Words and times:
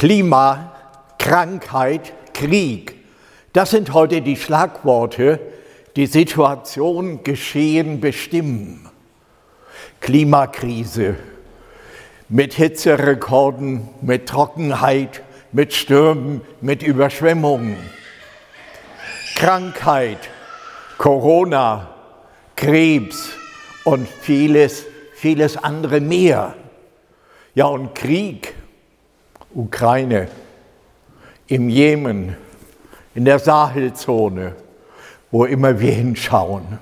Klima, 0.00 0.72
Krankheit, 1.18 2.14
Krieg. 2.32 2.94
Das 3.52 3.72
sind 3.72 3.92
heute 3.92 4.22
die 4.22 4.36
Schlagworte, 4.36 5.38
die 5.94 6.06
Situation, 6.06 7.22
Geschehen 7.22 8.00
bestimmen. 8.00 8.88
Klimakrise 10.00 11.16
mit 12.30 12.54
Hitzerekorden, 12.54 13.90
mit 14.00 14.26
Trockenheit, 14.26 15.22
mit 15.52 15.74
Stürmen, 15.74 16.40
mit 16.62 16.82
Überschwemmungen. 16.82 17.76
Krankheit, 19.36 20.30
Corona, 20.96 21.94
Krebs 22.56 23.32
und 23.84 24.08
vieles, 24.08 24.86
vieles 25.12 25.58
andere 25.58 26.00
mehr. 26.00 26.54
Ja, 27.54 27.66
und 27.66 27.94
Krieg, 27.94 28.54
Ukraine, 29.54 30.28
im 31.46 31.68
Jemen, 31.68 32.36
in 33.14 33.24
der 33.24 33.38
Sahelzone, 33.38 34.54
wo 35.30 35.44
immer 35.44 35.80
wir 35.80 35.92
hinschauen. 35.92 36.78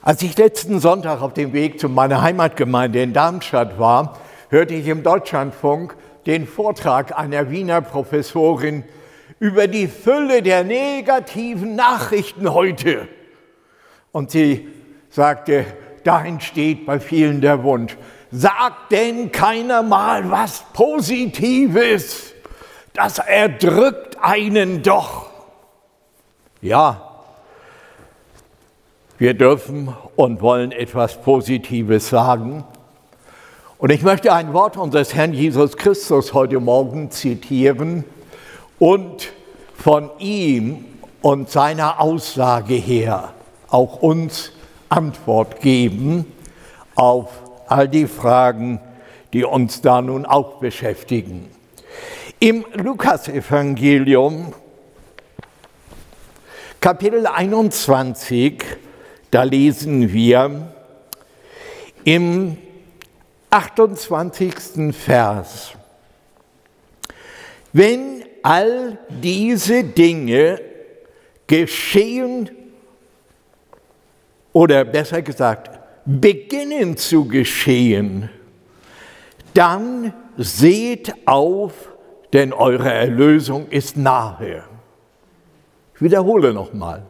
Als 0.00 0.22
ich 0.22 0.36
letzten 0.36 0.80
Sonntag 0.80 1.22
auf 1.22 1.34
dem 1.34 1.52
Weg 1.52 1.78
zu 1.78 1.88
meiner 1.88 2.22
Heimatgemeinde 2.22 3.02
in 3.02 3.12
Darmstadt 3.12 3.78
war, 3.78 4.18
hörte 4.48 4.74
ich 4.74 4.86
im 4.86 5.02
Deutschlandfunk 5.02 5.96
den 6.26 6.46
Vortrag 6.46 7.18
einer 7.18 7.50
Wiener 7.50 7.80
Professorin 7.80 8.84
über 9.38 9.66
die 9.66 9.88
Fülle 9.88 10.42
der 10.42 10.62
negativen 10.62 11.74
Nachrichten 11.74 12.52
heute. 12.52 13.08
Und 14.12 14.30
sie 14.30 14.68
sagte, 15.10 15.64
dahin 16.04 16.40
steht 16.40 16.86
bei 16.86 17.00
vielen 17.00 17.40
der 17.40 17.62
Wunsch, 17.64 17.96
sagt 18.32 18.90
denn 18.90 19.30
keiner 19.30 19.82
mal 19.82 20.30
was 20.30 20.64
Positives? 20.72 22.32
Das 22.94 23.18
erdrückt 23.18 24.16
einen 24.20 24.82
doch. 24.82 25.30
Ja, 26.60 27.12
wir 29.18 29.34
dürfen 29.34 29.94
und 30.16 30.40
wollen 30.40 30.72
etwas 30.72 31.20
Positives 31.20 32.08
sagen. 32.08 32.64
Und 33.78 33.90
ich 33.90 34.02
möchte 34.02 34.32
ein 34.32 34.52
Wort 34.52 34.76
unseres 34.76 35.14
Herrn 35.14 35.32
Jesus 35.32 35.76
Christus 35.76 36.34
heute 36.34 36.60
Morgen 36.60 37.10
zitieren 37.10 38.04
und 38.78 39.32
von 39.76 40.10
ihm 40.18 40.84
und 41.20 41.50
seiner 41.50 42.00
Aussage 42.00 42.74
her 42.74 43.32
auch 43.68 44.02
uns 44.02 44.52
Antwort 44.88 45.60
geben 45.60 46.26
auf 46.94 47.28
all 47.72 47.88
die 47.88 48.06
Fragen, 48.06 48.80
die 49.32 49.44
uns 49.44 49.80
da 49.80 50.02
nun 50.02 50.26
auch 50.26 50.60
beschäftigen. 50.60 51.48
Im 52.38 52.66
Lukasevangelium 52.74 54.52
Kapitel 56.80 57.26
21, 57.26 58.62
da 59.30 59.44
lesen 59.44 60.12
wir 60.12 60.74
im 62.04 62.58
28. 63.48 64.94
Vers, 64.94 65.72
wenn 67.72 68.24
all 68.42 68.98
diese 69.08 69.84
Dinge 69.84 70.60
geschehen 71.46 72.50
oder 74.52 74.84
besser 74.84 75.22
gesagt 75.22 75.81
beginnen 76.04 76.96
zu 76.96 77.26
geschehen, 77.26 78.28
dann 79.54 80.12
seht 80.36 81.14
auf, 81.26 81.72
denn 82.32 82.52
eure 82.52 82.92
Erlösung 82.92 83.68
ist 83.68 83.96
nahe. 83.96 84.64
Ich 85.94 86.02
wiederhole 86.02 86.52
nochmal. 86.52 87.02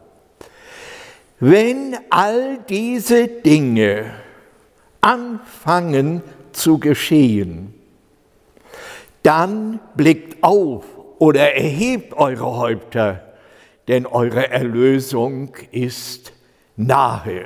Wenn 1.39 1.97
all 2.09 2.59
diese 2.69 3.27
Dinge 3.27 4.11
anfangen 5.01 6.21
zu 6.51 6.77
geschehen, 6.77 7.73
dann 9.23 9.79
blickt 9.95 10.43
auf 10.43 10.85
oder 11.19 11.53
erhebt 11.53 12.13
eure 12.13 12.57
Häupter, 12.57 13.33
denn 13.87 14.05
eure 14.05 14.49
Erlösung 14.49 15.55
ist 15.71 16.33
nahe. 16.75 17.45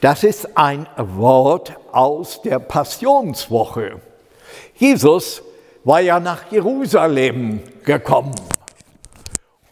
Das 0.00 0.24
ist 0.24 0.56
ein 0.56 0.86
Wort 0.96 1.74
aus 1.92 2.42
der 2.42 2.58
Passionswoche. 2.58 4.00
Jesus 4.76 5.42
war 5.84 6.00
ja 6.00 6.18
nach 6.20 6.50
Jerusalem 6.50 7.62
gekommen 7.84 8.34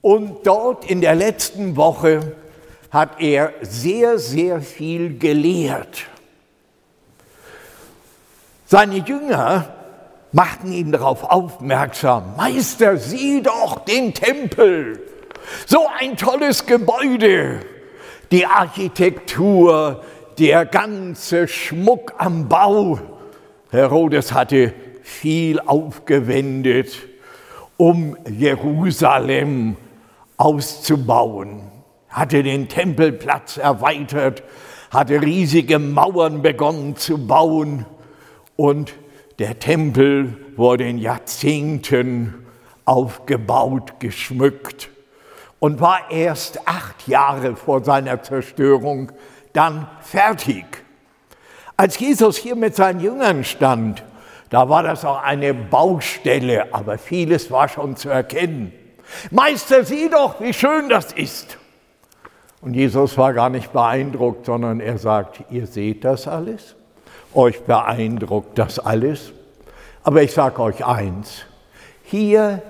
und 0.02 0.46
dort 0.46 0.84
in 0.84 1.00
der 1.00 1.14
letzten 1.14 1.76
Woche 1.76 2.36
hat 2.90 3.20
er 3.20 3.54
sehr, 3.62 4.18
sehr 4.18 4.60
viel 4.60 5.18
gelehrt. 5.18 6.06
Seine 8.66 8.96
Jünger 8.96 9.72
machten 10.32 10.72
ihn 10.72 10.92
darauf 10.92 11.24
aufmerksam, 11.24 12.36
Meister, 12.36 12.96
sieh 12.96 13.42
doch 13.42 13.84
den 13.84 14.12
Tempel, 14.12 15.02
so 15.66 15.86
ein 15.98 16.16
tolles 16.16 16.66
Gebäude, 16.66 17.60
die 18.32 18.46
Architektur, 18.46 20.02
der 20.38 20.64
ganze 20.64 21.46
Schmuck 21.46 22.14
am 22.16 22.48
Bau. 22.48 22.98
Herodes 23.70 24.32
hatte 24.32 24.72
viel 25.02 25.60
aufgewendet, 25.60 26.96
um 27.76 28.16
Jerusalem 28.28 29.76
auszubauen. 30.38 31.60
Hatte 32.08 32.42
den 32.42 32.68
Tempelplatz 32.68 33.58
erweitert, 33.58 34.42
hatte 34.90 35.20
riesige 35.20 35.78
Mauern 35.78 36.40
begonnen 36.40 36.96
zu 36.96 37.26
bauen. 37.26 37.84
Und 38.56 38.94
der 39.38 39.58
Tempel 39.58 40.38
wurde 40.56 40.88
in 40.88 40.96
Jahrzehnten 40.96 42.46
aufgebaut, 42.86 44.00
geschmückt 44.00 44.91
und 45.62 45.80
war 45.80 46.10
erst 46.10 46.66
acht 46.66 47.06
Jahre 47.06 47.54
vor 47.54 47.84
seiner 47.84 48.20
Zerstörung 48.20 49.12
dann 49.52 49.86
fertig. 50.00 50.64
Als 51.76 52.00
Jesus 52.00 52.36
hier 52.36 52.56
mit 52.56 52.74
seinen 52.74 52.98
Jüngern 52.98 53.44
stand, 53.44 54.02
da 54.50 54.68
war 54.68 54.82
das 54.82 55.04
auch 55.04 55.22
eine 55.22 55.54
Baustelle, 55.54 56.74
aber 56.74 56.98
vieles 56.98 57.52
war 57.52 57.68
schon 57.68 57.94
zu 57.94 58.08
erkennen. 58.08 58.72
Meister, 59.30 59.84
sieh 59.84 60.10
doch, 60.10 60.40
wie 60.40 60.52
schön 60.52 60.88
das 60.88 61.12
ist. 61.12 61.58
Und 62.60 62.74
Jesus 62.74 63.16
war 63.16 63.32
gar 63.32 63.48
nicht 63.48 63.72
beeindruckt, 63.72 64.46
sondern 64.46 64.80
er 64.80 64.98
sagt, 64.98 65.44
ihr 65.50 65.68
seht 65.68 66.04
das 66.04 66.26
alles, 66.26 66.74
euch 67.34 67.62
beeindruckt 67.62 68.58
das 68.58 68.80
alles, 68.80 69.32
aber 70.02 70.24
ich 70.24 70.32
sage 70.32 70.60
euch 70.60 70.84
eins, 70.84 71.44
hier 72.02 72.60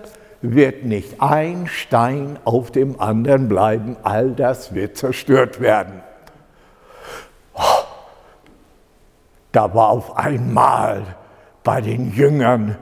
wird 0.42 0.84
nicht 0.84 1.22
ein 1.22 1.68
Stein 1.68 2.38
auf 2.44 2.72
dem 2.72 3.00
anderen 3.00 3.48
bleiben, 3.48 3.96
all 4.02 4.32
das 4.32 4.74
wird 4.74 4.96
zerstört 4.96 5.60
werden. 5.60 6.02
Da 9.52 9.74
war 9.74 9.90
auf 9.90 10.16
einmal 10.16 11.16
bei 11.62 11.80
den 11.80 12.12
Jüngern, 12.12 12.76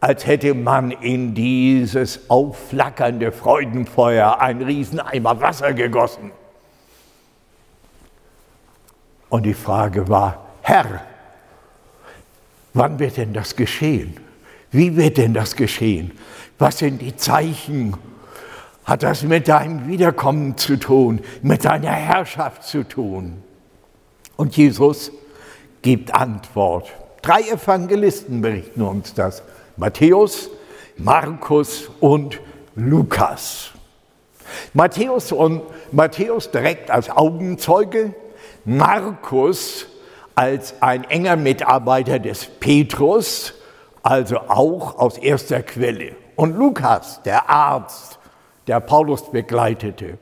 als 0.00 0.26
hätte 0.26 0.54
man 0.54 0.92
in 0.92 1.34
dieses 1.34 2.30
aufflackernde 2.30 3.32
Freudenfeuer 3.32 4.40
einen 4.40 4.62
Rieseneimer 4.62 5.40
Wasser 5.40 5.72
gegossen. 5.72 6.30
Und 9.28 9.44
die 9.44 9.54
Frage 9.54 10.08
war, 10.08 10.46
Herr, 10.62 11.02
wann 12.74 12.98
wird 12.98 13.16
denn 13.16 13.32
das 13.32 13.56
geschehen? 13.56 14.16
Wie 14.70 14.96
wird 14.96 15.16
denn 15.16 15.34
das 15.34 15.56
geschehen? 15.56 16.12
Was 16.60 16.78
sind 16.78 17.00
die 17.00 17.16
Zeichen? 17.16 17.96
Hat 18.84 19.02
das 19.02 19.22
mit 19.22 19.48
deinem 19.48 19.88
Wiederkommen 19.88 20.58
zu 20.58 20.78
tun, 20.78 21.20
mit 21.40 21.64
deiner 21.64 21.90
Herrschaft 21.90 22.64
zu 22.64 22.86
tun? 22.86 23.42
Und 24.36 24.58
Jesus 24.58 25.10
gibt 25.80 26.14
Antwort. 26.14 26.90
Drei 27.22 27.40
Evangelisten 27.40 28.42
berichten 28.42 28.82
uns 28.82 29.14
das. 29.14 29.42
Matthäus, 29.78 30.50
Markus 30.98 31.88
und 31.98 32.40
Lukas. 32.74 33.70
Matthäus 34.74 35.32
und 35.32 35.62
Matthäus 35.92 36.50
direkt 36.50 36.90
als 36.90 37.08
Augenzeuge, 37.08 38.14
Markus 38.66 39.86
als 40.34 40.74
ein 40.82 41.04
enger 41.04 41.36
Mitarbeiter 41.36 42.18
des 42.18 42.44
Petrus, 42.44 43.54
also 44.02 44.40
auch 44.40 44.98
aus 44.98 45.16
erster 45.16 45.62
Quelle. 45.62 46.19
Und 46.40 46.56
Lukas, 46.56 47.20
der 47.22 47.50
Arzt, 47.50 48.18
der 48.66 48.80
Paulus 48.80 49.30
begleitete, 49.30 50.16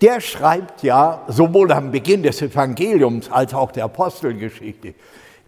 der 0.00 0.20
schreibt 0.20 0.84
ja 0.84 1.24
sowohl 1.26 1.72
am 1.72 1.90
Beginn 1.90 2.22
des 2.22 2.40
Evangeliums 2.40 3.28
als 3.28 3.52
auch 3.54 3.72
der 3.72 3.86
Apostelgeschichte, 3.86 4.94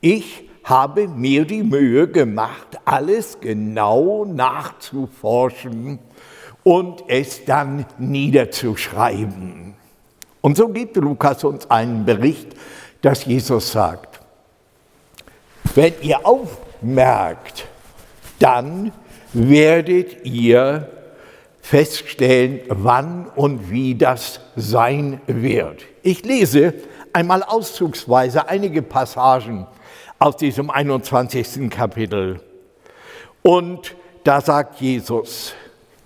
ich 0.00 0.48
habe 0.64 1.06
mir 1.06 1.44
die 1.44 1.62
Mühe 1.62 2.08
gemacht, 2.08 2.80
alles 2.84 3.38
genau 3.40 4.24
nachzuforschen 4.24 6.00
und 6.64 7.04
es 7.06 7.44
dann 7.44 7.86
niederzuschreiben. 7.96 9.76
Und 10.40 10.56
so 10.56 10.70
gibt 10.70 10.96
Lukas 10.96 11.44
uns 11.44 11.70
einen 11.70 12.04
Bericht, 12.04 12.56
dass 13.00 13.26
Jesus 13.26 13.70
sagt, 13.70 14.20
wenn 15.76 15.94
ihr 16.02 16.26
aufmerkt, 16.26 17.68
dann 18.40 18.90
werdet 19.32 20.24
ihr 20.24 20.88
feststellen, 21.60 22.60
wann 22.68 23.26
und 23.36 23.70
wie 23.70 23.94
das 23.94 24.40
sein 24.56 25.20
wird. 25.26 25.82
Ich 26.02 26.24
lese 26.24 26.74
einmal 27.12 27.42
auszugsweise 27.42 28.48
einige 28.48 28.82
Passagen 28.82 29.66
aus 30.18 30.36
diesem 30.36 30.70
21. 30.70 31.70
Kapitel. 31.70 32.40
Und 33.42 33.94
da 34.24 34.40
sagt 34.40 34.80
Jesus, 34.80 35.54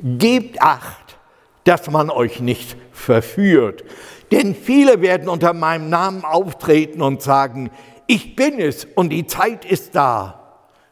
gebt 0.00 0.60
acht, 0.60 1.16
dass 1.64 1.90
man 1.90 2.10
euch 2.10 2.40
nicht 2.40 2.76
verführt. 2.92 3.84
Denn 4.30 4.54
viele 4.54 5.00
werden 5.00 5.28
unter 5.28 5.52
meinem 5.52 5.88
Namen 5.88 6.24
auftreten 6.24 7.02
und 7.02 7.22
sagen, 7.22 7.70
ich 8.06 8.36
bin 8.36 8.60
es 8.60 8.84
und 8.84 9.10
die 9.10 9.26
Zeit 9.26 9.64
ist 9.64 9.94
da. 9.94 10.40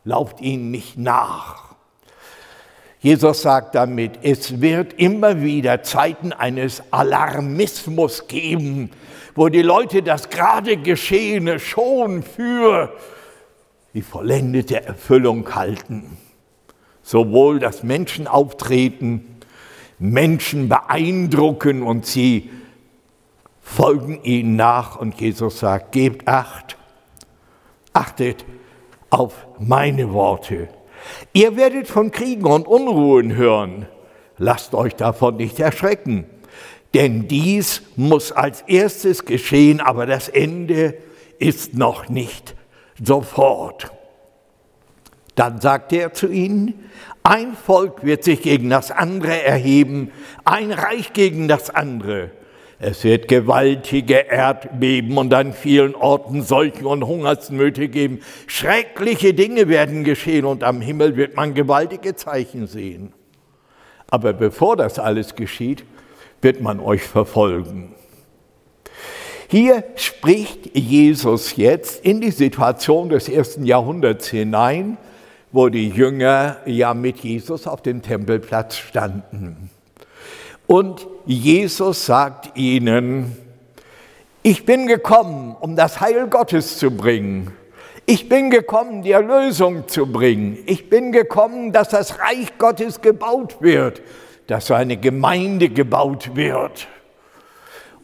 Lauft 0.05 0.41
ihnen 0.41 0.71
nicht 0.71 0.99
nach. 0.99 1.72
Jesus 3.03 3.43
sagt 3.43 3.75
damit, 3.75 4.21
es 4.23 4.61
wird 4.61 4.93
immer 4.93 5.43
wieder 5.43 5.83
Zeiten 5.83 6.33
eines 6.33 6.85
Alarmismus 6.93 8.29
geben, 8.29 8.91
wo 9.35 9.49
die 9.49 9.63
Leute 9.63 10.05
das 10.05 10.31
gerade 10.31 10.77
Geschehene 10.77 11.59
schon 11.59 12.23
für 12.23 12.97
die 13.93 14.03
vollendete 14.03 14.85
Erfüllung 14.85 15.53
halten. 15.53 16.17
Sowohl 17.03 17.59
das 17.59 17.83
Menschen 17.83 18.29
auftreten, 18.29 19.41
Menschen 19.99 20.69
beeindrucken 20.69 21.83
und 21.83 22.07
sie 22.07 22.51
folgen 23.61 24.23
ihnen 24.23 24.55
nach. 24.55 24.95
Und 24.97 25.21
Jesus 25.21 25.59
sagt, 25.59 25.91
gebt 25.91 26.29
acht, 26.29 26.77
achtet 27.93 28.45
auf 29.11 29.35
meine 29.59 30.13
Worte. 30.13 30.69
Ihr 31.33 31.57
werdet 31.57 31.89
von 31.89 32.11
Kriegen 32.11 32.47
und 32.47 32.67
Unruhen 32.67 33.37
hören. 33.37 33.87
Lasst 34.39 34.75
euch 34.75 34.95
davon 34.95 35.37
nicht 35.37 35.61
erschrecken. 35.61 36.27
Denn 36.95 37.29
dies 37.29 37.83
muss 37.97 38.33
als 38.33 38.63
erstes 38.63 39.25
geschehen, 39.25 39.81
aber 39.81 40.07
das 40.07 40.29
Ende 40.29 40.95
ist 41.39 41.75
noch 41.75 42.09
nicht 42.09 42.55
sofort. 43.03 43.91
Dann 45.35 45.61
sagte 45.61 45.97
er 45.97 46.13
zu 46.13 46.29
ihnen, 46.29 46.75
ein 47.23 47.55
Volk 47.55 48.05
wird 48.05 48.25
sich 48.25 48.43
gegen 48.43 48.69
das 48.69 48.91
andere 48.91 49.43
erheben, 49.43 50.11
ein 50.45 50.73
Reich 50.73 51.13
gegen 51.13 51.49
das 51.49 51.71
andere. 51.71 52.31
Es 52.85 53.05
wird 53.05 53.29
gewaltige 53.29 54.27
Erdbeben 54.29 55.17
und 55.17 55.33
an 55.33 55.53
vielen 55.53 55.95
Orten 55.95 56.43
Seuchen 56.43 56.85
und 56.85 57.07
Hungersnöte 57.07 57.87
geben. 57.87 58.23
Schreckliche 58.49 59.35
Dinge 59.35 59.69
werden 59.69 60.03
geschehen 60.03 60.45
und 60.45 60.65
am 60.65 60.81
Himmel 60.81 61.15
wird 61.15 61.37
man 61.37 61.55
gewaltige 61.55 62.17
Zeichen 62.17 62.67
sehen. 62.67 63.13
Aber 64.11 64.33
bevor 64.33 64.75
das 64.75 64.99
alles 64.99 65.37
geschieht, 65.37 65.85
wird 66.41 66.61
man 66.61 66.81
euch 66.81 67.05
verfolgen. 67.05 67.95
Hier 69.47 69.85
spricht 69.95 70.77
Jesus 70.77 71.55
jetzt 71.55 72.05
in 72.05 72.21
die 72.21 72.33
Situation 72.33 73.11
des 73.11 73.29
ersten 73.29 73.65
Jahrhunderts 73.65 74.27
hinein, 74.27 74.99
wo 75.53 75.69
die 75.69 75.89
Jünger 75.89 76.57
ja 76.67 76.95
mit 76.95 77.19
Jesus 77.19 77.69
auf 77.69 77.81
dem 77.81 78.03
Tempelplatz 78.03 78.77
standen. 78.77 79.71
Und 80.67 81.07
Jesus 81.27 82.07
sagt 82.07 82.57
ihnen, 82.57 83.37
ich 84.43 84.67
bin 84.67 84.87
gekommen, 84.87 85.57
um 85.61 85.77
das 85.77 86.01
Heil 86.01 86.29
Gottes 86.29 86.79
zu 86.79 86.91
bringen. 86.91 87.53
Ich 88.07 88.29
bin 88.29 88.51
gekommen, 88.51 89.03
die 89.03 89.13
Erlösung 89.13 89.87
zu 89.87 90.07
bringen. 90.07 90.59
Ich 90.67 90.91
bin 90.91 91.13
gekommen, 91.13 91.73
dass 91.73 91.91
das 91.91 92.19
Reich 92.19 92.59
Gottes 92.59 93.01
gebaut 93.01 93.57
wird 93.61 94.03
dass 94.47 94.67
so 94.67 94.75
eine 94.75 94.97
Gemeinde 94.97 95.69
gebaut 95.69 96.35
wird. 96.37 96.89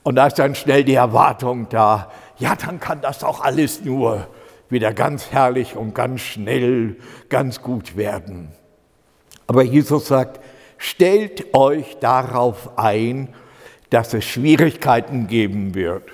Und 0.02 0.16
da 0.16 0.28
ist 0.28 0.38
dann 0.38 0.54
schnell 0.54 0.84
die 0.84 0.94
Erwartung 0.94 1.68
da, 1.68 2.10
ja, 2.38 2.54
dann 2.54 2.80
kann 2.80 3.00
das 3.00 3.24
auch 3.24 3.40
alles 3.40 3.84
nur 3.84 4.28
wieder 4.70 4.92
ganz 4.92 5.30
herrlich 5.30 5.76
und 5.76 5.94
ganz 5.94 6.20
schnell, 6.20 6.96
ganz 7.28 7.60
gut 7.60 7.96
werden. 7.96 8.52
Aber 9.46 9.62
Jesus 9.62 10.08
sagt, 10.08 10.40
stellt 10.78 11.54
euch 11.54 11.98
darauf 12.00 12.78
ein, 12.78 13.28
dass 13.90 14.14
es 14.14 14.24
Schwierigkeiten 14.24 15.26
geben 15.26 15.74
wird, 15.74 16.04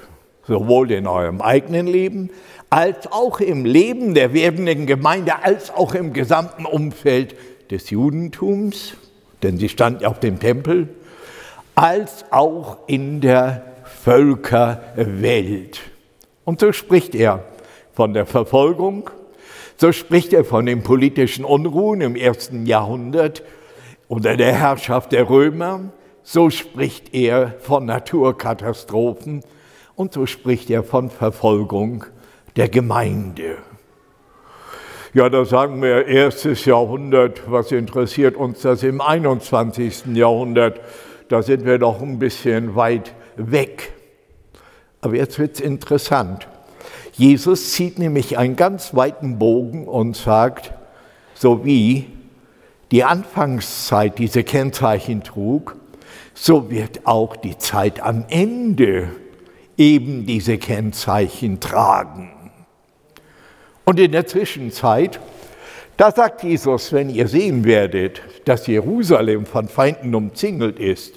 sowohl 0.46 0.90
in 0.90 1.06
eurem 1.06 1.40
eigenen 1.40 1.86
Leben 1.86 2.30
als 2.70 3.06
auch 3.12 3.38
im 3.38 3.64
Leben 3.64 4.14
der 4.14 4.34
werdenden 4.34 4.86
Gemeinde, 4.86 5.44
als 5.44 5.70
auch 5.72 5.94
im 5.94 6.12
gesamten 6.12 6.66
Umfeld 6.66 7.36
des 7.70 7.90
Judentums 7.90 8.96
denn 9.44 9.58
sie 9.58 9.68
stand 9.68 10.04
auf 10.04 10.18
dem 10.18 10.40
Tempel, 10.40 10.88
als 11.74 12.24
auch 12.30 12.78
in 12.86 13.20
der 13.20 13.62
Völkerwelt. 14.02 15.80
Und 16.44 16.60
so 16.60 16.72
spricht 16.72 17.14
er 17.14 17.44
von 17.92 18.14
der 18.14 18.26
Verfolgung, 18.26 19.10
so 19.76 19.92
spricht 19.92 20.32
er 20.32 20.44
von 20.44 20.66
den 20.66 20.82
politischen 20.82 21.44
Unruhen 21.44 22.00
im 22.00 22.16
ersten 22.16 22.64
Jahrhundert 22.64 23.42
unter 24.08 24.36
der 24.36 24.52
Herrschaft 24.52 25.12
der 25.12 25.28
Römer, 25.28 25.80
so 26.22 26.50
spricht 26.50 27.14
er 27.14 27.54
von 27.60 27.86
Naturkatastrophen 27.86 29.42
und 29.94 30.12
so 30.12 30.26
spricht 30.26 30.70
er 30.70 30.82
von 30.82 31.10
Verfolgung 31.10 32.04
der 32.56 32.68
Gemeinde. 32.68 33.58
Ja, 35.12 35.28
da 35.28 35.44
sagen 35.44 35.80
wir 35.80 36.06
erstes 36.06 36.64
Jahrhundert, 36.64 37.42
was 37.48 37.70
interessiert 37.70 38.36
uns 38.36 38.62
das 38.62 38.82
im 38.82 39.00
21. 39.00 40.06
Jahrhundert? 40.14 40.80
Da 41.28 41.42
sind 41.42 41.64
wir 41.64 41.78
doch 41.78 42.02
ein 42.02 42.18
bisschen 42.18 42.74
weit 42.74 43.14
weg. 43.36 43.92
Aber 45.00 45.14
jetzt 45.14 45.38
wird 45.38 45.54
es 45.54 45.60
interessant. 45.60 46.48
Jesus 47.12 47.72
zieht 47.72 47.98
nämlich 47.98 48.38
einen 48.38 48.56
ganz 48.56 48.94
weiten 48.96 49.38
Bogen 49.38 49.86
und 49.86 50.16
sagt, 50.16 50.72
so 51.34 51.64
wie 51.64 52.08
die 52.94 53.02
Anfangszeit 53.02 54.20
diese 54.20 54.44
Kennzeichen 54.44 55.24
trug, 55.24 55.74
so 56.32 56.70
wird 56.70 57.08
auch 57.08 57.34
die 57.34 57.58
Zeit 57.58 58.00
am 58.00 58.24
Ende 58.28 59.08
eben 59.76 60.26
diese 60.26 60.58
Kennzeichen 60.58 61.58
tragen. 61.58 62.30
Und 63.84 63.98
in 63.98 64.12
der 64.12 64.28
Zwischenzeit, 64.28 65.18
da 65.96 66.12
sagt 66.12 66.44
Jesus, 66.44 66.92
wenn 66.92 67.10
ihr 67.10 67.26
sehen 67.26 67.64
werdet, 67.64 68.22
dass 68.44 68.68
Jerusalem 68.68 69.44
von 69.44 69.66
Feinden 69.66 70.14
umzingelt 70.14 70.78
ist, 70.78 71.14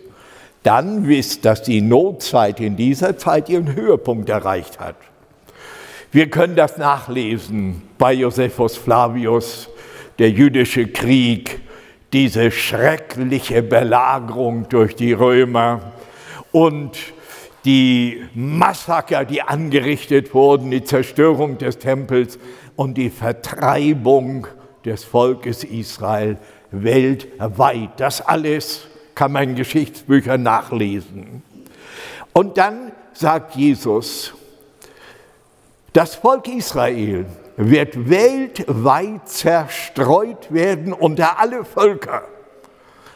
dann 0.63 1.07
wisst, 1.07 1.45
dass 1.45 1.61
die 1.61 1.81
Notzeit 1.81 2.59
in 2.59 2.75
dieser 2.75 3.19
Zeit 3.19 3.49
ihren 3.49 3.75
Höhepunkt 3.75 4.29
erreicht 4.29 4.79
hat. 4.79 4.95
Wir 6.11 6.31
können 6.31 6.55
das 6.55 6.79
nachlesen 6.79 7.83
bei 7.99 8.13
Josephus 8.13 8.75
Flavius, 8.77 9.69
der 10.17 10.31
jüdische 10.31 10.87
Krieg, 10.87 11.61
diese 12.13 12.51
schreckliche 12.51 13.61
Belagerung 13.61 14.69
durch 14.69 14.95
die 14.95 15.13
Römer 15.13 15.93
und 16.51 16.97
die 17.65 18.23
Massaker, 18.33 19.25
die 19.25 19.41
angerichtet 19.41 20.33
wurden, 20.33 20.71
die 20.71 20.83
Zerstörung 20.83 21.57
des 21.57 21.79
Tempels 21.79 22.39
und 22.75 22.97
die 22.97 23.09
Vertreibung 23.09 24.47
des 24.85 25.03
Volkes 25.03 25.65
Israel 25.65 26.37
weltweit. 26.71 27.89
Das 27.97 28.21
alles 28.21 28.87
kann 29.15 29.33
man 29.33 29.49
in 29.49 29.55
Geschichtsbüchern 29.55 30.41
nachlesen. 30.41 31.41
Und 32.31 32.57
dann 32.57 32.91
sagt 33.13 33.55
Jesus, 33.55 34.33
das 35.91 36.15
Volk 36.15 36.47
Israel 36.47 37.25
wird 37.57 38.09
weltweit 38.09 39.27
zerstreut 39.27 40.53
werden 40.53 40.93
unter 40.93 41.39
alle 41.39 41.65
Völker. 41.65 42.23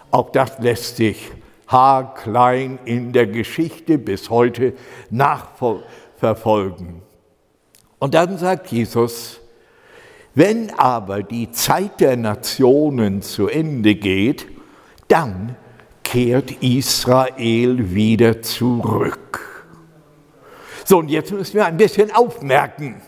Auch 0.09 0.31
das 0.31 0.59
lässt 0.59 0.97
sich 0.97 1.31
haarklein 1.67 2.79
in 2.83 3.13
der 3.13 3.27
Geschichte 3.27 3.97
bis 3.97 4.29
heute 4.29 4.73
nachverfolgen. 5.09 7.01
Und 7.99 8.13
dann 8.13 8.37
sagt 8.37 8.67
Jesus, 8.71 9.39
wenn 10.33 10.73
aber 10.77 11.23
die 11.23 11.51
Zeit 11.51 11.99
der 11.99 12.17
Nationen 12.17 13.21
zu 13.21 13.47
Ende 13.47 13.95
geht, 13.95 14.47
dann 15.07 15.55
kehrt 16.03 16.51
Israel 16.63 17.93
wieder 17.93 18.41
zurück. 18.41 19.39
So, 20.83 20.97
und 20.97 21.09
jetzt 21.09 21.31
müssen 21.31 21.53
wir 21.53 21.65
ein 21.65 21.77
bisschen 21.77 22.11
aufmerken. 22.11 23.01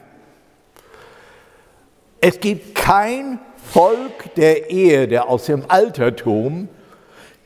Es 2.25 2.39
gibt 2.39 2.73
kein 2.73 3.37
Volk 3.57 4.33
der 4.35 4.69
Erde 4.71 5.27
aus 5.27 5.47
dem 5.47 5.65
Altertum, 5.67 6.69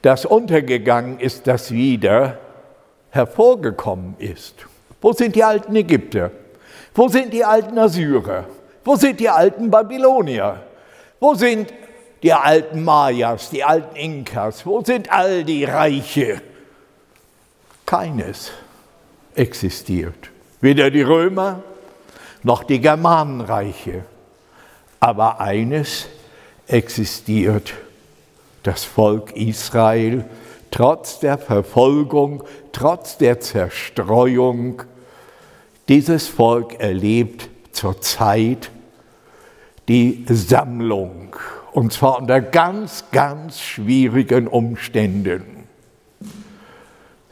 das 0.04 0.24
untergegangen 0.24 1.20
ist, 1.20 1.48
das 1.48 1.72
wieder 1.72 2.38
hervorgekommen 3.10 4.14
ist. 4.20 4.54
Wo 5.02 5.14
sind 5.14 5.36
die 5.36 5.44
alten 5.44 5.76
Ägypter? 5.76 6.30
Wo 6.94 7.08
sind 7.08 7.34
die 7.34 7.44
alten 7.44 7.76
Assyrer? 7.80 8.46
Wo 8.86 8.96
sind 8.96 9.20
die 9.20 9.28
alten 9.28 9.72
Babylonier? 9.72 10.62
Wo 11.20 11.34
sind 11.34 11.74
die 12.22 12.34
alten 12.34 12.84
Mayas, 12.84 13.50
die 13.50 13.64
alten 13.64 13.96
Inkas? 13.96 14.64
Wo 14.64 14.84
sind 14.84 15.12
all 15.12 15.44
die 15.44 15.64
Reiche? 15.64 16.40
Keines 17.84 18.52
existiert. 19.34 20.30
Weder 20.62 20.92
die 20.92 21.02
Römer 21.02 21.64
noch 22.44 22.64
die 22.64 22.80
Germanenreiche. 22.80 24.04
Aber 25.00 25.40
eines 25.40 26.08
existiert, 26.68 27.74
das 28.64 28.84
Volk 28.84 29.36
Israel, 29.36 30.26
trotz 30.72 31.20
der 31.20 31.38
Verfolgung, 31.38 32.44
trotz 32.72 33.18
der 33.18 33.40
Zerstreuung. 33.40 34.84
Dieses 35.88 36.28
Volk 36.28 36.80
erlebt 36.80 37.50
zurzeit 37.72 38.72
die 39.88 40.26
Sammlung, 40.28 41.36
und 41.72 41.94
zwar 41.94 42.20
unter 42.20 42.42
ganz, 42.42 43.06
ganz 43.12 43.62
schwierigen 43.62 44.48
Umständen. 44.48 45.64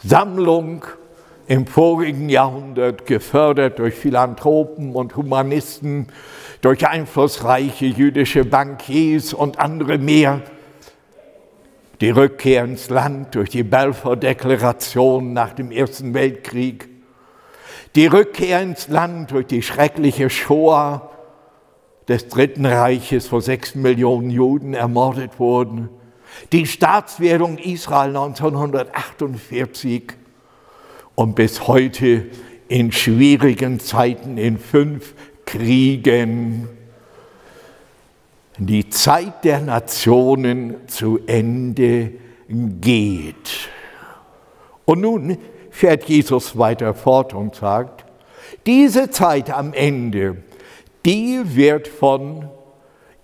Sammlung 0.04 0.86
im 1.48 1.68
vorigen 1.68 2.30
Jahrhundert 2.30 3.06
gefördert 3.06 3.80
durch 3.80 3.96
Philanthropen 3.96 4.96
und 4.96 5.16
Humanisten, 5.16 6.08
durch 6.62 6.88
einflussreiche 6.88 7.86
jüdische 7.86 8.46
Bankiers 8.46 9.34
und 9.34 9.60
andere 9.60 9.98
mehr. 9.98 10.42
Die 12.02 12.10
Rückkehr 12.10 12.64
ins 12.64 12.90
Land 12.90 13.36
durch 13.36 13.50
die 13.50 13.64
Balfour-Deklaration 13.64 15.34
nach 15.34 15.54
dem 15.54 15.72
Ersten 15.72 16.14
Weltkrieg. 16.14 16.90
Die 17.96 18.08
Rückkehr 18.08 18.62
ins 18.62 18.90
Land 18.90 19.32
durch 19.32 19.48
die 19.48 19.62
schreckliche 19.62 20.30
Shoah 20.30 21.10
des 22.08 22.28
Dritten 22.28 22.66
Reiches, 22.66 23.32
wo 23.32 23.40
sechs 23.40 23.76
Millionen 23.76 24.30
Juden 24.30 24.74
ermordet 24.74 25.40
wurden. 25.40 25.90
Die 26.52 26.66
Staatswährung 26.66 27.58
Israel 27.58 28.10
1948 28.10 30.25
und 31.16 31.36
bis 31.36 31.68
heute 31.68 32.26
in 32.68 32.92
schwierigen 32.92 33.80
Zeiten, 33.80 34.38
in 34.38 34.58
fünf 34.58 35.14
Kriegen, 35.46 36.68
die 38.58 38.90
Zeit 38.90 39.44
der 39.44 39.62
Nationen 39.62 40.88
zu 40.88 41.20
Ende 41.26 42.12
geht. 42.48 43.70
Und 44.86 45.02
nun 45.02 45.38
fährt 45.72 46.06
Jesus 46.06 46.58
weiter 46.58 46.94
fort 46.94 47.34
und 47.34 47.56
sagt, 47.56 48.06
diese 48.66 49.10
Zeit 49.10 49.50
am 49.50 49.74
Ende, 49.74 50.38
die 51.06 51.42
wird 51.44 51.88
von 51.88 52.50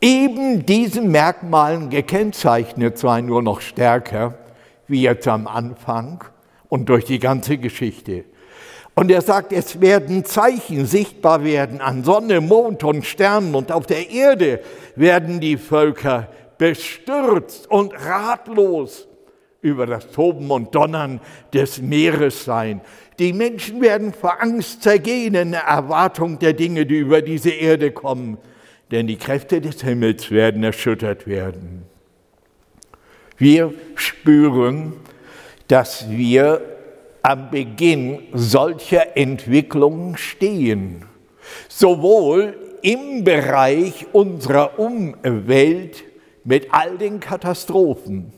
eben 0.01 0.65
diesen 0.65 1.11
Merkmalen 1.11 1.89
gekennzeichnet 1.89 2.97
sein, 2.97 3.27
nur 3.27 3.41
noch 3.41 3.61
stärker, 3.61 4.35
wie 4.87 5.03
jetzt 5.03 5.27
am 5.27 5.47
Anfang 5.47 6.23
und 6.71 6.87
durch 6.87 7.03
die 7.03 7.19
ganze 7.19 7.57
Geschichte. 7.57 8.23
Und 8.95 9.11
er 9.11 9.21
sagt, 9.21 9.51
es 9.51 9.81
werden 9.81 10.23
Zeichen 10.23 10.85
sichtbar 10.85 11.43
werden 11.43 11.81
an 11.81 12.05
Sonne, 12.05 12.39
Mond 12.39 12.85
und 12.85 13.05
Sternen 13.05 13.55
und 13.55 13.73
auf 13.73 13.85
der 13.87 14.09
Erde 14.09 14.61
werden 14.95 15.41
die 15.41 15.57
Völker 15.57 16.29
bestürzt 16.57 17.69
und 17.69 17.93
ratlos 17.93 19.09
über 19.61 19.85
das 19.85 20.11
Toben 20.11 20.49
und 20.49 20.73
Donnern 20.73 21.19
des 21.53 21.81
Meeres 21.81 22.45
sein. 22.45 22.79
Die 23.19 23.33
Menschen 23.33 23.81
werden 23.81 24.13
vor 24.13 24.41
Angst 24.41 24.81
zergehen 24.81 25.35
in 25.35 25.51
der 25.51 25.63
Erwartung 25.63 26.39
der 26.39 26.53
Dinge, 26.53 26.85
die 26.85 26.99
über 26.99 27.21
diese 27.21 27.51
Erde 27.51 27.91
kommen, 27.91 28.37
denn 28.91 29.07
die 29.07 29.17
Kräfte 29.17 29.59
des 29.59 29.83
Himmels 29.83 30.31
werden 30.31 30.63
erschüttert 30.63 31.27
werden. 31.27 31.83
Wir 33.37 33.73
spüren, 33.95 34.93
dass 35.71 36.09
wir 36.09 36.61
am 37.21 37.49
Beginn 37.49 38.23
solcher 38.33 39.15
Entwicklungen 39.15 40.17
stehen, 40.17 41.05
sowohl 41.69 42.57
im 42.81 43.23
Bereich 43.23 44.05
unserer 44.11 44.77
Umwelt 44.77 46.03
mit 46.43 46.73
all 46.73 46.97
den 46.97 47.21
Katastrophen, 47.21 48.33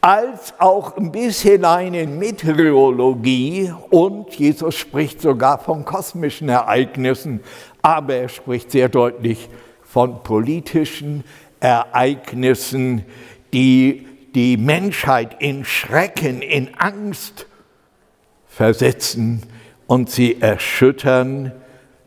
als 0.00 0.54
auch 0.58 0.96
bisschen 0.96 1.56
hinein 1.56 1.92
in 1.92 2.18
Meteorologie 2.18 3.70
und 3.90 4.34
Jesus 4.34 4.76
spricht 4.76 5.20
sogar 5.20 5.58
von 5.58 5.84
kosmischen 5.84 6.48
Ereignissen, 6.48 7.40
aber 7.82 8.14
er 8.14 8.28
spricht 8.30 8.70
sehr 8.70 8.88
deutlich 8.88 9.50
von 9.82 10.22
politischen 10.22 11.22
Ereignissen, 11.60 13.04
die 13.52 14.06
die 14.36 14.58
Menschheit 14.58 15.36
in 15.38 15.64
Schrecken, 15.64 16.42
in 16.42 16.74
Angst 16.76 17.46
versetzen 18.46 19.42
und 19.86 20.10
sie 20.10 20.42
erschüttern, 20.42 21.52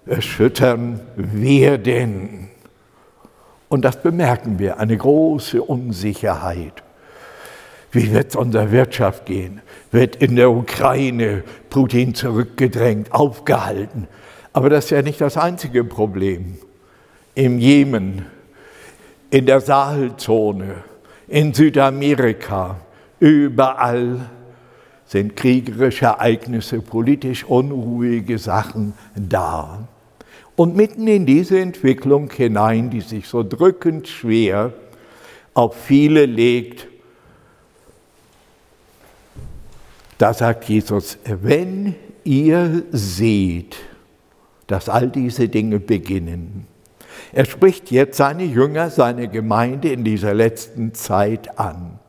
erschüttern 0.05 0.99
werden. 1.15 2.49
Und 3.67 3.83
das 3.83 4.03
bemerken 4.03 4.59
wir, 4.59 4.79
eine 4.79 4.95
große 4.95 5.59
Unsicherheit. 5.59 6.83
Wie 7.91 8.13
wird 8.13 8.29
es 8.29 8.35
unserer 8.35 8.71
Wirtschaft 8.71 9.25
gehen? 9.25 9.61
Wird 9.89 10.15
in 10.15 10.35
der 10.35 10.51
Ukraine 10.51 11.43
Putin 11.71 12.13
zurückgedrängt, 12.13 13.11
aufgehalten? 13.11 14.07
Aber 14.53 14.69
das 14.69 14.85
ist 14.85 14.91
ja 14.91 15.01
nicht 15.01 15.19
das 15.19 15.35
einzige 15.35 15.83
Problem. 15.83 16.59
Im 17.33 17.57
Jemen, 17.57 18.27
in 19.31 19.47
der 19.47 19.61
Sahelzone, 19.61 20.83
in 21.29 21.53
Südamerika, 21.53 22.79
überall 23.19 24.29
sind 25.05 25.35
kriegerische 25.35 26.05
Ereignisse, 26.05 26.81
politisch 26.81 27.43
unruhige 27.43 28.37
Sachen 28.37 28.93
da. 29.15 29.87
Und 30.55 30.75
mitten 30.75 31.07
in 31.07 31.25
diese 31.25 31.59
Entwicklung 31.59 32.31
hinein, 32.31 32.89
die 32.89 33.01
sich 33.01 33.27
so 33.27 33.43
drückend 33.43 34.07
schwer 34.07 34.73
auf 35.53 35.75
viele 35.75 36.25
legt, 36.25 36.87
da 40.17 40.33
sagt 40.33 40.65
Jesus, 40.65 41.17
wenn 41.23 41.95
ihr 42.23 42.83
seht, 42.91 43.77
dass 44.67 44.89
all 44.89 45.09
diese 45.09 45.47
Dinge 45.47 45.79
beginnen, 45.79 46.67
er 47.31 47.45
spricht 47.45 47.91
jetzt 47.91 48.17
seine 48.17 48.43
Jünger, 48.43 48.89
seine 48.89 49.27
Gemeinde 49.27 49.91
in 49.91 50.03
dieser 50.03 50.33
letzten 50.33 50.93
Zeit 50.93 51.59
an. 51.59 51.99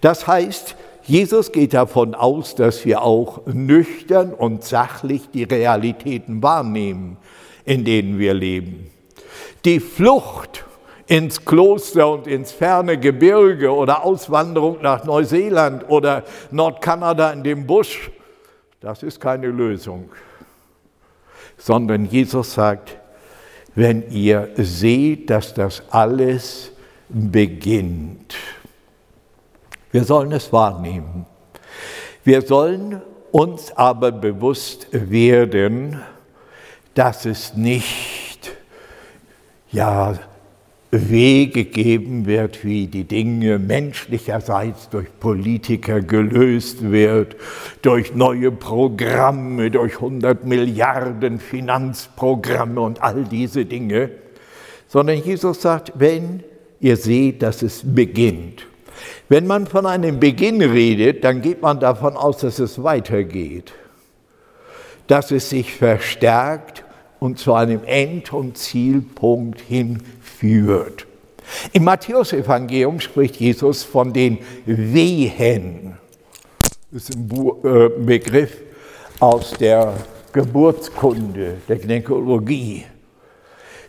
Das 0.00 0.26
heißt, 0.26 0.76
Jesus 1.02 1.52
geht 1.52 1.74
davon 1.74 2.14
aus, 2.14 2.54
dass 2.54 2.84
wir 2.84 3.02
auch 3.02 3.46
nüchtern 3.46 4.32
und 4.32 4.64
sachlich 4.64 5.30
die 5.32 5.44
Realitäten 5.44 6.42
wahrnehmen, 6.42 7.16
in 7.64 7.84
denen 7.84 8.18
wir 8.18 8.34
leben. 8.34 8.90
Die 9.64 9.80
Flucht 9.80 10.64
ins 11.06 11.44
Kloster 11.44 12.10
und 12.10 12.26
ins 12.26 12.52
ferne 12.52 12.98
Gebirge 12.98 13.72
oder 13.72 14.04
Auswanderung 14.04 14.78
nach 14.82 15.04
Neuseeland 15.04 15.88
oder 15.88 16.24
Nordkanada 16.50 17.30
in 17.30 17.44
dem 17.44 17.66
Busch, 17.66 18.10
das 18.80 19.02
ist 19.02 19.20
keine 19.20 19.46
Lösung, 19.46 20.10
sondern 21.56 22.06
Jesus 22.06 22.52
sagt, 22.54 22.98
wenn 23.76 24.10
ihr 24.10 24.48
seht, 24.56 25.30
dass 25.30 25.54
das 25.54 25.82
alles 25.90 26.72
beginnt. 27.08 28.34
Wir 29.92 30.02
sollen 30.02 30.32
es 30.32 30.52
wahrnehmen. 30.52 31.26
Wir 32.24 32.42
sollen 32.42 33.02
uns 33.30 33.70
aber 33.76 34.10
bewusst 34.10 34.88
werden, 34.90 36.00
dass 36.94 37.26
es 37.26 37.54
nicht 37.54 38.50
ja 39.70 40.18
Wege 40.90 41.64
geben 41.64 42.26
wird, 42.26 42.64
wie 42.64 42.86
die 42.86 43.04
Dinge 43.04 43.58
menschlicherseits 43.58 44.88
durch 44.88 45.08
Politiker 45.18 46.00
gelöst 46.00 46.90
wird, 46.90 47.36
durch 47.82 48.14
neue 48.14 48.52
Programme, 48.52 49.70
durch 49.70 49.94
100 49.94 50.46
Milliarden 50.46 51.40
Finanzprogramme 51.40 52.80
und 52.80 53.02
all 53.02 53.24
diese 53.24 53.64
Dinge, 53.64 54.10
sondern 54.86 55.22
Jesus 55.22 55.60
sagt, 55.60 55.92
wenn 55.96 56.44
ihr 56.80 56.96
seht, 56.96 57.42
dass 57.42 57.62
es 57.62 57.82
beginnt. 57.84 58.66
Wenn 59.28 59.46
man 59.46 59.66
von 59.66 59.86
einem 59.86 60.20
Beginn 60.20 60.62
redet, 60.62 61.24
dann 61.24 61.42
geht 61.42 61.60
man 61.62 61.80
davon 61.80 62.16
aus, 62.16 62.38
dass 62.38 62.60
es 62.60 62.82
weitergeht, 62.82 63.72
dass 65.08 65.32
es 65.32 65.50
sich 65.50 65.74
verstärkt 65.74 66.84
und 67.18 67.38
zu 67.38 67.54
einem 67.54 67.82
End- 67.84 68.32
und 68.32 68.56
Zielpunkt 68.56 69.60
hinführt. 70.40 71.06
Im 71.72 71.84
Matthäusevangelium 71.84 73.00
spricht 73.00 73.36
Jesus 73.36 73.84
von 73.84 74.12
den 74.12 74.38
Wehen. 74.64 75.96
Das 76.90 77.08
ist 77.08 77.16
ein 77.16 77.30
äh, 77.64 77.88
Begriff 78.04 78.56
aus 79.20 79.52
der 79.52 79.94
Geburtskunde, 80.32 81.58
der 81.68 81.76
Gynäkologie. 81.76 82.84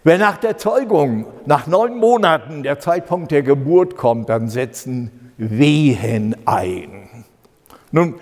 Wenn 0.03 0.19
nach 0.19 0.37
der 0.37 0.57
Zeugung, 0.57 1.25
nach 1.45 1.67
neun 1.67 1.97
Monaten 1.97 2.63
der 2.63 2.79
Zeitpunkt 2.79 3.31
der 3.31 3.41
Geburt 3.41 3.97
kommt, 3.97 4.29
dann 4.29 4.49
setzen 4.49 5.31
Wehen 5.37 6.35
ein. 6.45 7.25
Nun, 7.91 8.15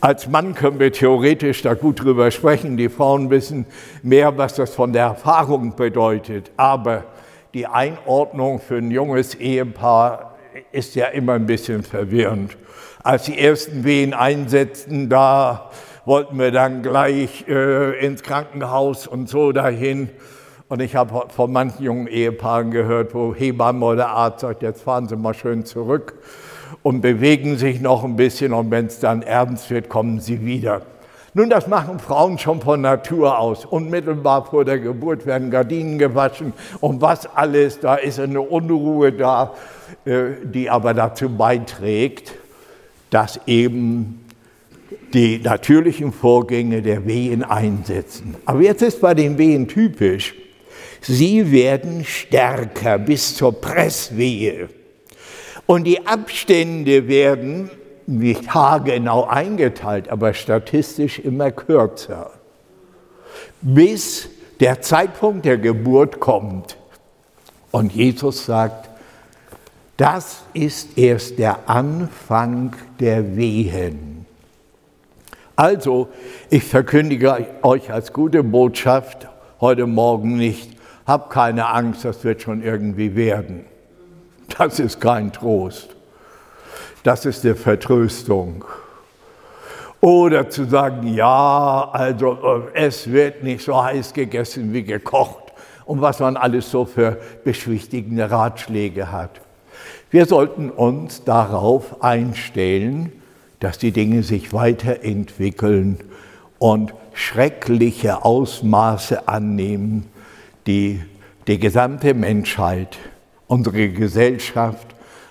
als 0.00 0.28
Mann 0.28 0.54
können 0.54 0.78
wir 0.78 0.92
theoretisch 0.92 1.62
da 1.62 1.74
gut 1.74 2.02
drüber 2.02 2.30
sprechen. 2.30 2.76
Die 2.76 2.88
Frauen 2.88 3.30
wissen 3.30 3.66
mehr, 4.02 4.36
was 4.36 4.54
das 4.54 4.74
von 4.74 4.92
der 4.92 5.04
Erfahrung 5.04 5.76
bedeutet. 5.76 6.50
Aber 6.56 7.04
die 7.54 7.66
Einordnung 7.66 8.60
für 8.60 8.76
ein 8.76 8.90
junges 8.90 9.34
Ehepaar 9.34 10.36
ist 10.70 10.94
ja 10.94 11.06
immer 11.06 11.34
ein 11.34 11.46
bisschen 11.46 11.82
verwirrend. 11.82 12.56
Als 13.02 13.24
die 13.24 13.38
ersten 13.38 13.84
Wehen 13.84 14.14
einsetzten, 14.14 15.08
da 15.08 15.70
wollten 16.04 16.38
wir 16.38 16.50
dann 16.50 16.82
gleich 16.82 17.46
äh, 17.48 18.04
ins 18.04 18.22
Krankenhaus 18.22 19.06
und 19.06 19.28
so 19.28 19.52
dahin. 19.52 20.08
Und 20.68 20.80
ich 20.80 20.96
habe 20.96 21.28
von 21.28 21.52
manchen 21.52 21.84
jungen 21.84 22.06
Ehepaaren 22.06 22.70
gehört, 22.70 23.14
wo 23.14 23.34
Hebamme 23.34 23.84
oder 23.84 24.08
Arzt 24.08 24.40
sagt, 24.40 24.62
jetzt 24.62 24.82
fahren 24.82 25.06
Sie 25.06 25.16
mal 25.16 25.34
schön 25.34 25.66
zurück 25.66 26.14
und 26.82 27.02
bewegen 27.02 27.58
sich 27.58 27.82
noch 27.82 28.02
ein 28.04 28.16
bisschen 28.16 28.54
und 28.54 28.70
wenn 28.70 28.86
es 28.86 28.98
dann 28.98 29.20
ernst 29.20 29.70
wird, 29.70 29.90
kommen 29.90 30.20
Sie 30.20 30.44
wieder. 30.46 30.82
Nun, 31.34 31.48
das 31.48 31.66
machen 31.66 31.98
Frauen 31.98 32.38
schon 32.38 32.60
von 32.60 32.82
Natur 32.82 33.38
aus. 33.38 33.64
Unmittelbar 33.64 34.44
vor 34.44 34.66
der 34.66 34.78
Geburt 34.78 35.24
werden 35.24 35.50
Gardinen 35.50 35.98
gewaschen 35.98 36.52
und 36.80 37.00
was 37.00 37.26
alles, 37.26 37.80
da 37.80 37.94
ist 37.94 38.20
eine 38.20 38.42
Unruhe 38.42 39.12
da, 39.12 39.54
äh, 40.04 40.32
die 40.44 40.68
aber 40.68 40.92
dazu 40.92 41.30
beiträgt, 41.30 42.34
dass 43.08 43.40
eben 43.46 44.26
die 45.14 45.38
natürlichen 45.38 46.12
Vorgänge 46.12 46.82
der 46.82 47.06
Wehen 47.06 47.42
einsetzen. 47.42 48.36
Aber 48.44 48.60
jetzt 48.60 48.82
ist 48.82 49.00
bei 49.00 49.14
den 49.14 49.38
Wehen 49.38 49.68
typisch, 49.68 50.34
sie 51.00 51.50
werden 51.50 52.04
stärker 52.04 52.98
bis 52.98 53.34
zur 53.34 53.58
Presswehe. 53.58 54.68
Und 55.64 55.84
die 55.84 56.06
Abstände 56.06 57.08
werden 57.08 57.70
nicht 58.06 58.54
haargenau 58.54 59.24
eingeteilt, 59.24 60.08
aber 60.08 60.34
statistisch 60.34 61.18
immer 61.18 61.50
kürzer, 61.50 62.30
bis 63.60 64.28
der 64.60 64.80
Zeitpunkt 64.80 65.44
der 65.44 65.58
Geburt 65.58 66.20
kommt. 66.20 66.76
Und 67.70 67.92
Jesus 67.92 68.46
sagt, 68.46 68.90
das 69.96 70.42
ist 70.52 70.98
erst 70.98 71.38
der 71.38 71.68
Anfang 71.68 72.74
der 73.00 73.36
Wehen. 73.36 74.26
Also, 75.56 76.08
ich 76.50 76.64
verkündige 76.64 77.46
euch 77.62 77.92
als 77.92 78.12
gute 78.12 78.42
Botschaft 78.42 79.28
heute 79.60 79.86
Morgen 79.86 80.36
nicht, 80.36 80.76
habt 81.06 81.30
keine 81.30 81.68
Angst, 81.68 82.04
das 82.04 82.24
wird 82.24 82.42
schon 82.42 82.62
irgendwie 82.62 83.14
werden. 83.14 83.64
Das 84.58 84.78
ist 84.78 85.00
kein 85.00 85.32
Trost. 85.32 85.94
Das 87.02 87.24
ist 87.24 87.44
eine 87.44 87.54
Vertröstung. 87.54 88.64
Oder 90.00 90.50
zu 90.50 90.64
sagen, 90.64 91.14
ja, 91.14 91.88
also 91.92 92.64
äh, 92.74 92.86
es 92.86 93.10
wird 93.10 93.44
nicht 93.44 93.64
so 93.64 93.80
heiß 93.80 94.12
gegessen 94.14 94.72
wie 94.72 94.82
gekocht 94.82 95.52
und 95.84 96.00
was 96.00 96.18
man 96.18 96.36
alles 96.36 96.70
so 96.70 96.84
für 96.84 97.18
beschwichtigende 97.44 98.30
Ratschläge 98.30 99.12
hat. 99.12 99.40
Wir 100.10 100.26
sollten 100.26 100.70
uns 100.70 101.24
darauf 101.24 102.02
einstellen, 102.02 103.12
dass 103.60 103.78
die 103.78 103.92
Dinge 103.92 104.24
sich 104.24 104.52
weiterentwickeln 104.52 105.98
und 106.58 106.92
schreckliche 107.14 108.24
Ausmaße 108.24 109.28
annehmen, 109.28 110.06
die 110.66 111.00
die 111.46 111.58
gesamte 111.58 112.14
Menschheit, 112.14 112.98
unsere 113.46 113.88
Gesellschaft 113.88 114.86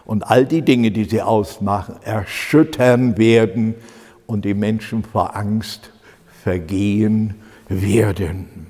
und 0.06 0.30
all 0.30 0.46
die 0.46 0.62
Dinge, 0.62 0.92
die 0.92 1.06
sie 1.06 1.22
ausmachen, 1.22 1.96
erschüttern 2.04 3.18
werden 3.18 3.76
und 4.26 4.46
die 4.46 4.54
Menschen 4.54 5.04
vor 5.04 5.36
Angst 5.36 5.92
vergehen 6.44 7.36
werden. 7.68 8.68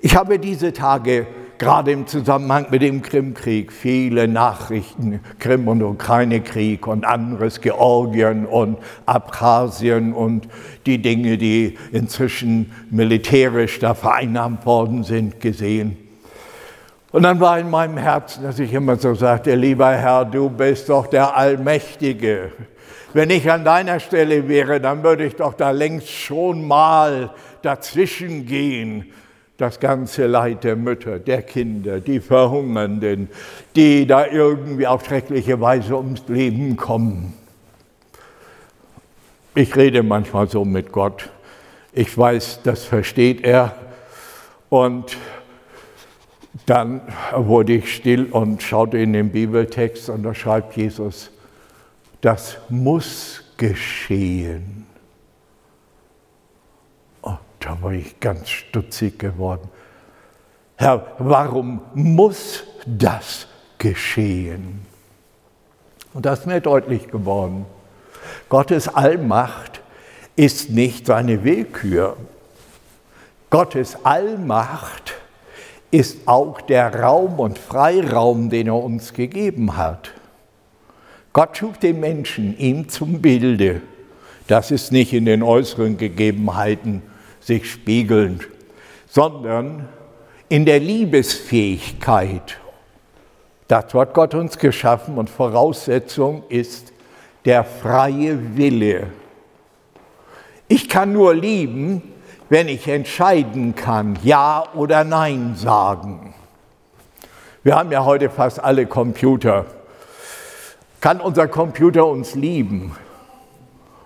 Ich 0.00 0.16
habe 0.16 0.38
diese 0.38 0.72
Tage 0.72 1.26
gerade 1.60 1.92
im 1.92 2.06
Zusammenhang 2.06 2.68
mit 2.70 2.80
dem 2.80 3.02
Krimkrieg 3.02 3.70
viele 3.70 4.26
Nachrichten, 4.26 5.20
Krim- 5.38 5.68
und 5.68 5.82
Ukraine-Krieg 5.82 6.86
und 6.86 7.04
anderes, 7.04 7.60
Georgien 7.60 8.46
und 8.46 8.78
Abkhazien 9.04 10.14
und 10.14 10.48
die 10.86 11.02
Dinge, 11.02 11.36
die 11.36 11.76
inzwischen 11.92 12.72
militärisch 12.90 13.78
da 13.78 13.92
vereinnahmt 13.92 14.64
worden 14.64 15.04
sind, 15.04 15.38
gesehen. 15.38 15.98
Und 17.12 17.24
dann 17.24 17.40
war 17.40 17.58
in 17.58 17.70
meinem 17.70 17.96
Herzen, 17.96 18.44
dass 18.44 18.58
ich 18.60 18.72
immer 18.72 18.96
so 18.96 19.14
sagte, 19.14 19.54
lieber 19.54 19.90
Herr, 19.90 20.24
du 20.24 20.48
bist 20.48 20.88
doch 20.88 21.08
der 21.08 21.36
Allmächtige. 21.36 22.52
Wenn 23.12 23.30
ich 23.30 23.50
an 23.50 23.64
deiner 23.64 23.98
Stelle 23.98 24.46
wäre, 24.48 24.80
dann 24.80 25.02
würde 25.02 25.24
ich 25.24 25.34
doch 25.34 25.54
da 25.54 25.72
längst 25.72 26.08
schon 26.08 26.66
mal 26.66 27.30
dazwischen 27.62 28.46
gehen. 28.46 29.06
Das 29.56 29.80
ganze 29.80 30.26
Leid 30.26 30.62
der 30.62 30.76
Mütter, 30.76 31.18
der 31.18 31.42
Kinder, 31.42 32.00
die 32.00 32.20
Verhungernden, 32.20 33.28
die 33.74 34.06
da 34.06 34.26
irgendwie 34.26 34.86
auf 34.86 35.04
schreckliche 35.04 35.60
Weise 35.60 35.96
ums 35.96 36.22
Leben 36.28 36.76
kommen. 36.76 37.34
Ich 39.56 39.74
rede 39.74 40.04
manchmal 40.04 40.48
so 40.48 40.64
mit 40.64 40.92
Gott. 40.92 41.28
Ich 41.92 42.16
weiß, 42.16 42.60
das 42.62 42.84
versteht 42.84 43.44
er. 43.44 43.74
Und 44.68 45.16
dann 46.66 47.00
wurde 47.34 47.74
ich 47.74 47.94
still 47.94 48.26
und 48.26 48.62
schaute 48.62 48.98
in 48.98 49.12
den 49.12 49.30
Bibeltext 49.30 50.08
und 50.08 50.22
da 50.22 50.34
schreibt 50.34 50.76
Jesus, 50.76 51.30
das 52.20 52.58
muss 52.68 53.42
geschehen. 53.56 54.86
Oh, 57.22 57.38
da 57.60 57.80
war 57.80 57.92
ich 57.92 58.18
ganz 58.20 58.50
stutzig 58.50 59.18
geworden. 59.18 59.68
Herr, 60.76 61.06
warum 61.18 61.82
muss 61.94 62.64
das 62.86 63.46
geschehen? 63.78 64.86
Und 66.12 66.26
das 66.26 66.40
ist 66.40 66.46
mir 66.46 66.60
deutlich 66.60 67.08
geworden. 67.08 67.66
Gottes 68.48 68.88
Allmacht 68.88 69.80
ist 70.36 70.70
nicht 70.70 71.06
seine 71.06 71.44
Willkür. 71.44 72.16
Gottes 73.50 74.04
Allmacht 74.04 75.19
ist 75.90 76.26
auch 76.26 76.60
der 76.60 76.94
Raum 77.00 77.40
und 77.40 77.58
Freiraum, 77.58 78.50
den 78.50 78.68
er 78.68 78.76
uns 78.76 79.12
gegeben 79.12 79.76
hat. 79.76 80.12
Gott 81.32 81.56
schuf 81.56 81.78
den 81.78 82.00
Menschen 82.00 82.56
ihm 82.58 82.88
zum 82.88 83.20
Bilde. 83.20 83.82
Das 84.46 84.70
ist 84.70 84.92
nicht 84.92 85.12
in 85.12 85.24
den 85.24 85.42
äußeren 85.42 85.96
Gegebenheiten 85.96 87.02
sich 87.40 87.70
spiegelnd, 87.70 88.48
sondern 89.08 89.88
in 90.48 90.64
der 90.64 90.80
Liebesfähigkeit. 90.80 92.58
Dazu 93.68 94.00
hat 94.00 94.14
Gott 94.14 94.34
uns 94.34 94.58
geschaffen 94.58 95.16
und 95.16 95.30
Voraussetzung 95.30 96.42
ist 96.48 96.92
der 97.44 97.64
freie 97.64 98.56
Wille. 98.56 99.06
Ich 100.66 100.88
kann 100.88 101.12
nur 101.12 101.34
lieben, 101.34 102.02
wenn 102.50 102.68
ich 102.68 102.86
entscheiden 102.88 103.74
kann, 103.76 104.18
Ja 104.22 104.64
oder 104.74 105.04
Nein 105.04 105.54
sagen. 105.56 106.34
Wir 107.62 107.76
haben 107.76 107.92
ja 107.92 108.04
heute 108.04 108.28
fast 108.28 108.62
alle 108.62 108.86
Computer. 108.86 109.66
Kann 111.00 111.20
unser 111.20 111.46
Computer 111.46 112.06
uns 112.06 112.34
lieben? 112.34 112.96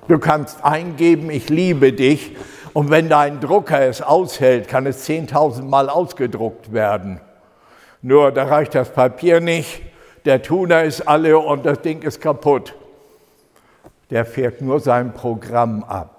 Du 0.08 0.18
kannst 0.18 0.62
eingeben, 0.62 1.30
ich 1.30 1.48
liebe 1.48 1.92
dich, 1.92 2.36
und 2.74 2.90
wenn 2.90 3.08
dein 3.08 3.40
Drucker 3.40 3.80
es 3.80 4.02
aushält, 4.02 4.68
kann 4.68 4.84
es 4.84 5.08
10.000 5.08 5.62
Mal 5.62 5.88
ausgedruckt 5.88 6.72
werden. 6.72 7.20
Nur 8.02 8.30
da 8.30 8.44
reicht 8.44 8.74
das 8.74 8.90
Papier 8.90 9.40
nicht, 9.40 9.80
der 10.26 10.42
Tuner 10.42 10.82
ist 10.82 11.08
alle 11.08 11.38
und 11.38 11.64
das 11.64 11.80
Ding 11.80 12.02
ist 12.02 12.20
kaputt. 12.20 12.74
Der 14.10 14.26
fährt 14.26 14.60
nur 14.60 14.80
sein 14.80 15.14
Programm 15.14 15.82
ab. 15.84 16.13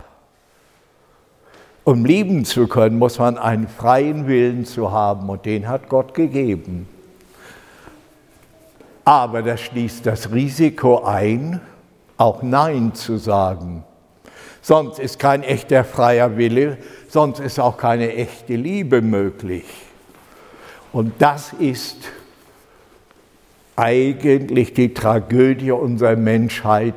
Um 1.86 2.04
lieben 2.04 2.46
zu 2.46 2.68
können, 2.68 2.98
muss 2.98 3.20
man 3.20 3.38
einen 3.38 3.68
freien 3.68 4.26
Willen 4.28 4.66
zu 4.66 4.92
haben 4.92 5.30
und 5.30 5.46
den 5.46 5.68
hat 5.68 5.88
Gott 5.88 6.16
gegeben. 6.16 6.88
Aber 9.04 9.44
das 9.44 9.62
schließt 9.62 10.04
das 10.04 10.32
Risiko 10.32 11.04
ein, 11.04 11.62
auch 12.18 12.42
Nein 12.42 12.96
zu 12.96 13.18
sagen. 13.18 13.84
Sonst 14.64 14.98
ist 14.98 15.20
kein 15.20 15.44
echter 15.44 15.84
freier 15.84 16.38
Wille, 16.38 16.80
sonst 17.08 17.40
ist 17.40 17.60
auch 17.60 17.78
keine 17.78 18.16
echte 18.16 18.56
Liebe 18.56 19.04
möglich. 19.04 19.66
Und 20.92 21.14
das 21.20 21.54
ist 21.54 21.98
eigentlich 23.76 24.74
die 24.74 24.92
Tragödie 24.96 25.72
unserer 25.72 26.16
Menschheit, 26.16 26.96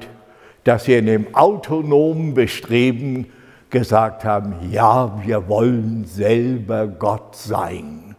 dass 0.65 0.87
wir 0.87 0.99
in 0.99 1.07
dem 1.07 1.35
autonomen 1.35 2.33
Bestreben 2.33 3.27
gesagt 3.71 4.25
haben, 4.25 4.55
ja, 4.71 5.21
wir 5.25 5.49
wollen 5.49 6.05
selber 6.07 6.87
Gott 6.87 7.37
sein. 7.37 8.17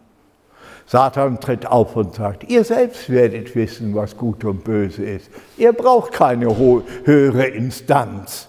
Satan 0.86 1.38
tritt 1.38 1.66
auf 1.66 1.94
und 1.94 2.16
sagt, 2.16 2.50
ihr 2.50 2.64
selbst 2.64 3.10
werdet 3.10 3.54
wissen, 3.54 3.94
was 3.94 4.16
gut 4.16 4.44
und 4.44 4.64
böse 4.64 5.04
ist. 5.04 5.30
Ihr 5.56 5.72
braucht 5.72 6.12
keine 6.12 6.56
höhere 6.56 7.46
Instanz. 7.46 8.48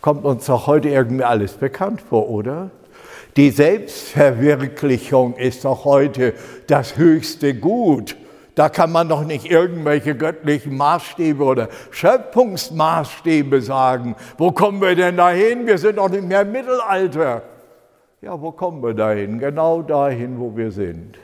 Kommt 0.00 0.24
uns 0.24 0.46
doch 0.46 0.66
heute 0.66 0.88
irgendwie 0.88 1.24
alles 1.24 1.52
bekannt 1.52 2.00
vor, 2.00 2.30
oder? 2.30 2.70
Die 3.36 3.50
Selbstverwirklichung 3.50 5.34
ist 5.36 5.64
doch 5.64 5.84
heute 5.84 6.34
das 6.68 6.96
höchste 6.96 7.54
Gut. 7.54 8.16
Da 8.54 8.68
kann 8.68 8.92
man 8.92 9.08
doch 9.08 9.24
nicht 9.24 9.50
irgendwelche 9.50 10.14
göttlichen 10.14 10.76
Maßstäbe 10.76 11.42
oder 11.42 11.68
Schöpfungsmaßstäbe 11.90 13.60
sagen. 13.60 14.14
Wo 14.38 14.52
kommen 14.52 14.80
wir 14.80 14.94
denn 14.94 15.16
dahin? 15.16 15.66
Wir 15.66 15.78
sind 15.78 15.98
doch 15.98 16.08
nicht 16.08 16.22
mehr 16.22 16.42
im 16.42 16.52
Mittelalter. 16.52 17.42
Ja, 18.22 18.40
wo 18.40 18.52
kommen 18.52 18.82
wir 18.82 18.94
dahin? 18.94 19.38
Genau 19.38 19.82
dahin, 19.82 20.38
wo 20.38 20.56
wir 20.56 20.70
sind. 20.70 21.18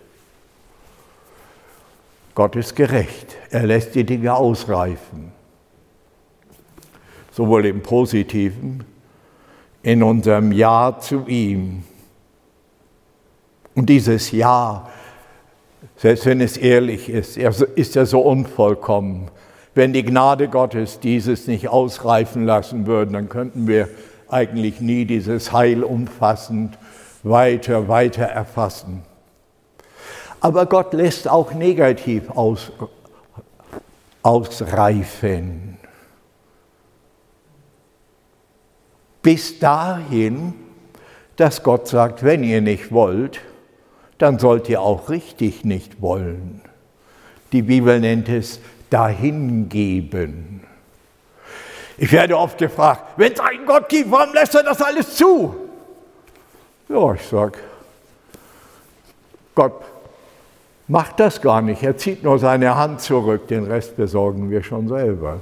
Gott 2.34 2.56
ist 2.56 2.74
gerecht. 2.74 3.36
Er 3.50 3.66
lässt 3.66 3.94
die 3.94 4.04
Dinge 4.04 4.34
ausreifen. 4.34 5.32
Sowohl 7.30 7.66
im 7.66 7.82
Positiven, 7.82 8.84
in 9.82 10.02
unserem 10.02 10.50
Ja 10.50 10.98
zu 10.98 11.26
ihm. 11.26 11.84
Und 13.74 13.86
dieses 13.86 14.32
Ja 14.32 14.88
selbst 15.96 16.26
wenn 16.26 16.40
es 16.40 16.56
ehrlich 16.56 17.08
ist, 17.08 17.36
ist 17.36 17.96
er 17.96 18.06
so 18.06 18.20
unvollkommen. 18.20 19.30
Wenn 19.74 19.92
die 19.92 20.02
Gnade 20.02 20.48
Gottes 20.48 21.00
dieses 21.00 21.46
nicht 21.46 21.68
ausreifen 21.68 22.44
lassen 22.44 22.86
würde, 22.86 23.12
dann 23.12 23.28
könnten 23.28 23.66
wir 23.66 23.88
eigentlich 24.28 24.80
nie 24.80 25.04
dieses 25.04 25.52
Heil 25.52 25.84
umfassend 25.84 26.78
weiter, 27.22 27.88
weiter 27.88 28.24
erfassen. 28.24 29.02
Aber 30.40 30.66
Gott 30.66 30.92
lässt 30.94 31.28
auch 31.28 31.52
negativ 31.52 32.30
aus, 32.30 32.72
ausreifen. 34.22 35.76
Bis 39.22 39.58
dahin, 39.58 40.54
dass 41.36 41.62
Gott 41.62 41.88
sagt, 41.88 42.22
wenn 42.22 42.42
ihr 42.42 42.62
nicht 42.62 42.90
wollt, 42.90 43.40
dann 44.20 44.38
sollt 44.38 44.68
ihr 44.68 44.83
auch 44.83 45.09
richtig 45.09 45.64
nicht 45.64 46.02
wollen. 46.02 46.61
Die 47.52 47.62
Bibel 47.62 47.98
nennt 47.98 48.28
es 48.28 48.61
dahingeben. 48.90 50.61
Ich 51.96 52.12
werde 52.12 52.37
oft 52.37 52.59
gefragt, 52.59 53.02
wenn 53.16 53.33
es 53.33 53.40
einen 53.40 53.66
Gott 53.66 53.88
gibt, 53.88 54.11
warum 54.11 54.35
lässt 54.35 54.54
er 54.54 54.62
das 54.62 54.80
alles 54.80 55.16
zu? 55.16 55.54
Ja, 56.88 57.14
ich 57.14 57.22
sage, 57.22 57.59
Gott 59.54 59.83
macht 60.87 61.18
das 61.18 61.40
gar 61.40 61.62
nicht. 61.62 61.83
Er 61.83 61.96
zieht 61.96 62.22
nur 62.22 62.38
seine 62.38 62.76
Hand 62.76 63.00
zurück, 63.00 63.48
den 63.48 63.64
Rest 63.64 63.96
besorgen 63.96 64.50
wir 64.50 64.62
schon 64.62 64.88
selber. 64.88 65.38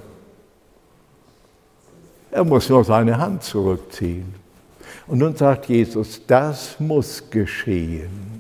Er 2.31 2.45
muss 2.45 2.69
nur 2.69 2.85
seine 2.85 3.19
Hand 3.19 3.43
zurückziehen. 3.43 4.35
Und 5.07 5.19
nun 5.19 5.35
sagt 5.35 5.67
Jesus, 5.67 6.21
das 6.27 6.79
muss 6.79 7.31
geschehen. 7.31 8.38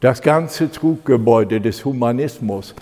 Das 0.00 0.22
ganze 0.22 0.70
Truggebäude 0.70 1.60
des 1.60 1.84
Humanismus, 1.84 2.72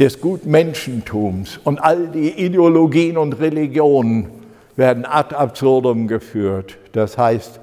des 0.00 0.20
Gutmenschentums 0.20 1.60
und 1.62 1.78
all 1.78 2.08
die 2.08 2.30
Ideologien 2.30 3.16
und 3.16 3.38
Religionen 3.38 4.28
werden 4.74 5.04
ad 5.04 5.36
absurdum 5.36 6.08
geführt. 6.08 6.76
Das 6.90 7.16
heißt, 7.16 7.60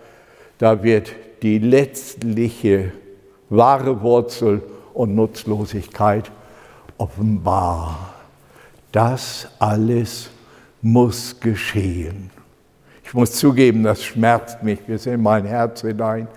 da 0.60 0.82
wird 0.82 1.12
die 1.42 1.60
letztliche 1.60 2.94
wahre 3.50 4.02
Wurzel 4.02 4.64
und 4.94 5.14
Nutzlosigkeit 5.14 6.32
offenbar. 6.98 8.14
Das 8.94 9.50
alles 9.60 10.30
muss 10.82 11.38
geschehen. 11.38 12.30
Ich 13.04 13.14
muss 13.14 13.34
zugeben, 13.34 13.84
das 13.84 14.06
schmerzt 14.06 14.64
mich 14.64 14.80
bis 14.80 15.06
in 15.06 15.22
mein 15.22 15.44
Herz 15.44 15.82
hinein, 15.82 16.30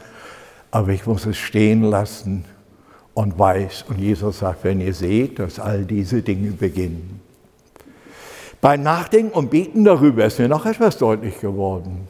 aber 0.73 0.89
ich 0.89 1.07
muss 1.07 1.25
es 1.25 1.37
stehen 1.37 1.85
lassen 1.85 2.45
und 3.14 3.38
weiß. 3.38 3.87
Und 3.88 3.98
Jesus 3.98 4.40
sagt, 4.40 4.64
wenn 4.64 4.81
ihr 4.81 4.92
seht, 4.92 5.38
dass 5.38 5.59
all 5.59 5.85
diese 5.85 6.22
Dinge 6.22 6.50
beginnen. 6.50 7.20
Beim 8.61 8.83
Nachdenken 8.83 9.37
und 9.37 9.50
Beten 9.50 9.85
darüber 9.85 10.24
ist 10.24 10.38
mir 10.38 10.48
noch 10.48 10.66
etwas 10.66 10.98
deutlich 10.98 11.40
geworden. 11.40 12.09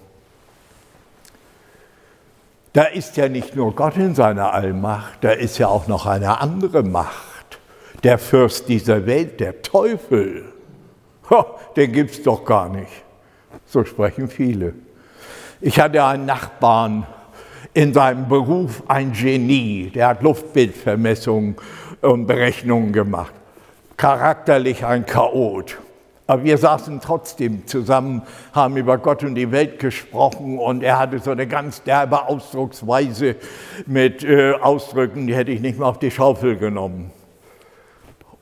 Da 2.72 2.84
ist 2.84 3.16
ja 3.16 3.28
nicht 3.28 3.54
nur 3.54 3.74
Gott 3.74 3.96
in 3.96 4.14
seiner 4.14 4.52
Allmacht, 4.52 5.22
da 5.22 5.30
ist 5.30 5.58
ja 5.58 5.68
auch 5.68 5.86
noch 5.86 6.06
eine 6.06 6.40
andere 6.40 6.82
Macht. 6.82 7.58
Der 8.02 8.18
Fürst 8.18 8.68
dieser 8.68 9.06
Welt, 9.06 9.40
der 9.40 9.62
Teufel. 9.62 10.52
Den 11.76 11.92
gibt 11.92 12.10
es 12.12 12.22
doch 12.22 12.44
gar 12.44 12.68
nicht. 12.68 12.90
So 13.66 13.84
sprechen 13.84 14.28
viele. 14.28 14.74
Ich 15.60 15.80
hatte 15.80 16.04
einen 16.04 16.26
Nachbarn, 16.26 17.06
in 17.74 17.92
seinem 17.92 18.28
Beruf 18.28 18.82
ein 18.88 19.12
Genie. 19.12 19.90
Der 19.94 20.08
hat 20.08 20.22
Luftbildvermessungen 20.22 21.56
und 22.00 22.26
Berechnungen 22.26 22.92
gemacht. 22.92 23.34
Charakterlich 23.96 24.84
ein 24.84 25.04
Chaot. 25.04 25.78
Aber 26.26 26.42
wir 26.42 26.56
saßen 26.56 27.00
trotzdem 27.02 27.66
zusammen, 27.66 28.22
haben 28.54 28.76
über 28.78 28.96
Gott 28.96 29.22
und 29.24 29.34
die 29.34 29.52
Welt 29.52 29.78
gesprochen 29.78 30.58
und 30.58 30.82
er 30.82 30.98
hatte 30.98 31.18
so 31.18 31.32
eine 31.32 31.46
ganz 31.46 31.82
derbe 31.82 32.26
Ausdrucksweise 32.28 33.36
mit 33.86 34.24
äh, 34.24 34.54
Ausdrücken, 34.54 35.26
die 35.26 35.34
hätte 35.34 35.50
ich 35.50 35.60
nicht 35.60 35.78
mehr 35.78 35.88
auf 35.88 35.98
die 35.98 36.10
Schaufel 36.10 36.56
genommen. 36.56 37.10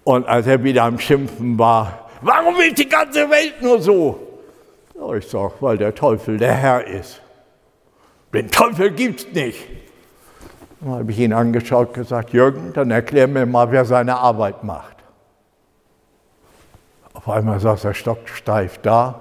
Und 0.04 0.28
als 0.28 0.46
er 0.46 0.62
wieder 0.62 0.84
am 0.84 0.98
Schimpfen 0.98 1.58
war, 1.58 2.08
warum 2.20 2.54
ist 2.60 2.78
die 2.78 2.88
ganze 2.88 3.28
Welt 3.28 3.60
nur 3.60 3.80
so? 3.80 4.28
Ja, 4.94 5.14
ich 5.14 5.26
sage, 5.26 5.54
weil 5.58 5.78
der 5.78 5.94
Teufel 5.94 6.38
der 6.38 6.54
Herr 6.54 6.86
ist. 6.86 7.21
Den 8.32 8.50
Teufel 8.50 8.90
gibt's 8.90 9.26
nicht. 9.32 9.68
Dann 10.80 10.92
habe 10.92 11.10
ich 11.12 11.18
ihn 11.18 11.32
angeschaut 11.32 11.88
und 11.88 11.94
gesagt, 11.94 12.32
Jürgen, 12.32 12.72
dann 12.72 12.90
erklär 12.90 13.28
mir 13.28 13.46
mal, 13.46 13.70
wer 13.70 13.84
seine 13.84 14.16
Arbeit 14.16 14.64
macht. 14.64 14.96
Auf 17.12 17.28
einmal 17.28 17.60
saß 17.60 17.84
er 17.84 17.94
stocksteif 17.94 18.78
da 18.78 19.20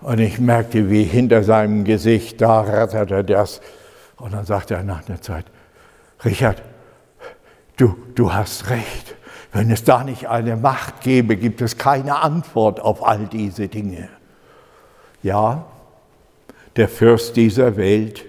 und 0.00 0.20
ich 0.20 0.38
merkte, 0.38 0.90
wie 0.90 1.04
hinter 1.04 1.42
seinem 1.42 1.84
Gesicht, 1.84 2.40
da 2.40 2.60
ratterte 2.60 3.24
das. 3.24 3.60
Und 4.16 4.34
dann 4.34 4.44
sagte 4.44 4.74
er 4.74 4.84
nach 4.84 5.08
einer 5.08 5.20
Zeit, 5.20 5.46
Richard, 6.24 6.62
du, 7.76 7.96
du 8.14 8.32
hast 8.32 8.70
recht. 8.70 9.16
Wenn 9.52 9.70
es 9.70 9.84
da 9.84 10.04
nicht 10.04 10.28
eine 10.28 10.56
Macht 10.56 11.00
gäbe, 11.00 11.36
gibt 11.36 11.60
es 11.60 11.76
keine 11.76 12.22
Antwort 12.22 12.80
auf 12.80 13.06
all 13.06 13.26
diese 13.26 13.68
Dinge. 13.68 14.08
Ja, 15.22 15.64
der 16.76 16.88
Fürst 16.88 17.36
dieser 17.36 17.76
Welt, 17.76 18.24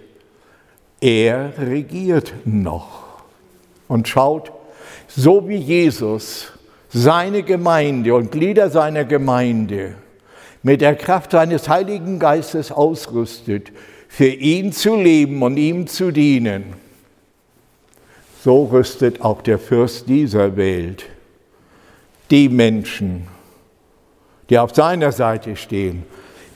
er 0.99 1.53
regiert 1.57 2.33
noch. 2.45 3.03
Und 3.87 4.07
schaut, 4.07 4.51
so 5.07 5.47
wie 5.47 5.57
Jesus 5.57 6.51
seine 6.89 7.43
Gemeinde 7.43 8.13
und 8.13 8.31
Glieder 8.31 8.69
seiner 8.69 9.03
Gemeinde 9.03 9.95
mit 10.61 10.81
der 10.81 10.95
Kraft 10.95 11.31
seines 11.31 11.67
Heiligen 11.67 12.19
Geistes 12.19 12.71
ausrüstet, 12.71 13.71
für 14.07 14.27
ihn 14.27 14.71
zu 14.71 14.95
leben 14.95 15.41
und 15.41 15.57
ihm 15.57 15.87
zu 15.87 16.11
dienen, 16.11 16.73
so 18.43 18.65
rüstet 18.65 19.21
auch 19.21 19.41
der 19.41 19.57
Fürst 19.57 20.07
dieser 20.07 20.55
Welt 20.55 21.05
die 22.29 22.49
Menschen, 22.49 23.27
die 24.49 24.59
auf 24.59 24.73
seiner 24.73 25.11
Seite 25.11 25.55
stehen, 25.55 26.03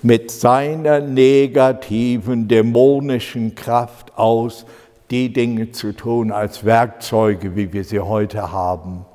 mit 0.04 0.32
seiner 0.32 1.00
negativen, 1.00 2.48
dämonischen 2.48 3.56
Kraft 3.56 4.18
aus, 4.18 4.66
die 5.10 5.32
Dinge 5.32 5.72
zu 5.72 5.94
tun 5.94 6.32
als 6.32 6.66
Werkzeuge, 6.66 7.56
wie 7.56 7.72
wir 7.72 7.84
sie 7.84 8.00
heute 8.00 8.52
haben. 8.52 9.06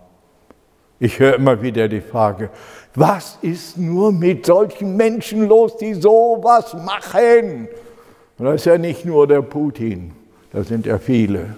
Ich 0.98 1.18
höre 1.18 1.34
immer 1.34 1.60
wieder 1.60 1.88
die 1.88 2.00
Frage, 2.00 2.50
was 2.94 3.38
ist 3.42 3.76
nur 3.76 4.12
mit 4.12 4.46
solchen 4.46 4.96
Menschen 4.96 5.48
los, 5.48 5.76
die 5.76 5.94
sowas 5.94 6.74
machen? 6.74 7.68
Und 8.38 8.46
das 8.46 8.56
ist 8.56 8.66
ja 8.66 8.78
nicht 8.78 9.04
nur 9.04 9.26
der 9.26 9.42
Putin, 9.42 10.12
da 10.52 10.62
sind 10.62 10.86
ja 10.86 10.98
viele. 10.98 11.56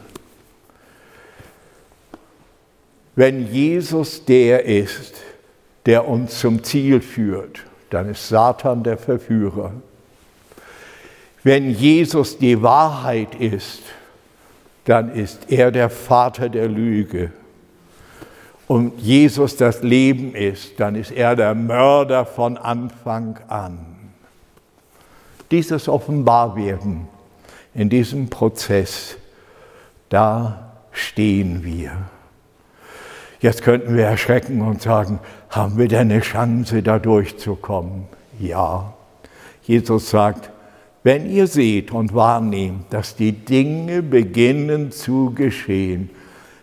Wenn 3.17 3.47
Jesus 3.53 4.25
der 4.25 4.65
ist, 4.65 5.15
der 5.87 6.09
uns 6.09 6.41
zum 6.41 6.65
Ziel 6.65 7.01
führt, 7.01 7.61
dann 7.91 8.11
ist 8.11 8.29
Satan 8.29 8.83
der 8.83 8.99
Verführer. 8.99 9.73
Wenn 11.43 11.71
Jesus 11.71 12.39
die 12.39 12.63
Wahrheit 12.63 13.35
ist, 13.35 13.83
dann 14.85 15.15
ist 15.15 15.51
er 15.51 15.71
der 15.71 15.91
Vater 15.91 16.49
der 16.49 16.69
Lüge. 16.69 17.33
Und 18.67 18.99
Jesus 18.99 19.57
das 19.57 19.83
Leben 19.83 20.35
ist, 20.35 20.81
dann 20.81 20.95
ist 20.95 21.11
er 21.11 21.37
der 21.37 21.55
Mörder 21.55 22.25
von 22.25 22.57
Anfang 22.57 23.39
an. 23.49 23.79
Dieses 25.51 25.89
Offenbarwerden 25.89 27.07
in 27.75 27.91
diesem 27.91 28.31
Prozess, 28.31 29.17
da 30.09 30.73
stehen 30.93 31.63
wir. 31.63 31.93
Jetzt 33.45 33.61
könnten 33.61 33.95
wir 33.95 34.07
erschrecken 34.07 34.63
und 34.63 34.81
sagen, 34.81 35.19
haben 35.51 35.77
wir 35.77 35.87
denn 35.87 36.11
eine 36.11 36.21
Chance, 36.21 36.83
da 36.83 36.99
durchzukommen? 36.99 38.05
Ja. 38.39 38.95
Jesus 39.65 40.09
sagt, 40.09 40.49
wenn 41.03 41.31
ihr 41.31 41.47
seht 41.47 41.93
und 41.93 42.15
wahrnehmt, 42.15 42.87
dass 42.89 43.17
die 43.17 43.33
Dinge 43.33 44.03
beginnen 44.03 44.93
zu 44.93 45.35
geschehen, 45.35 46.09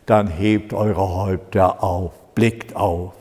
dann 0.08 0.26
hebt 0.26 0.74
eure 0.74 1.08
Häupter 1.08 1.84
auf, 1.84 2.14
blickt 2.34 2.76
auf. 2.76 3.14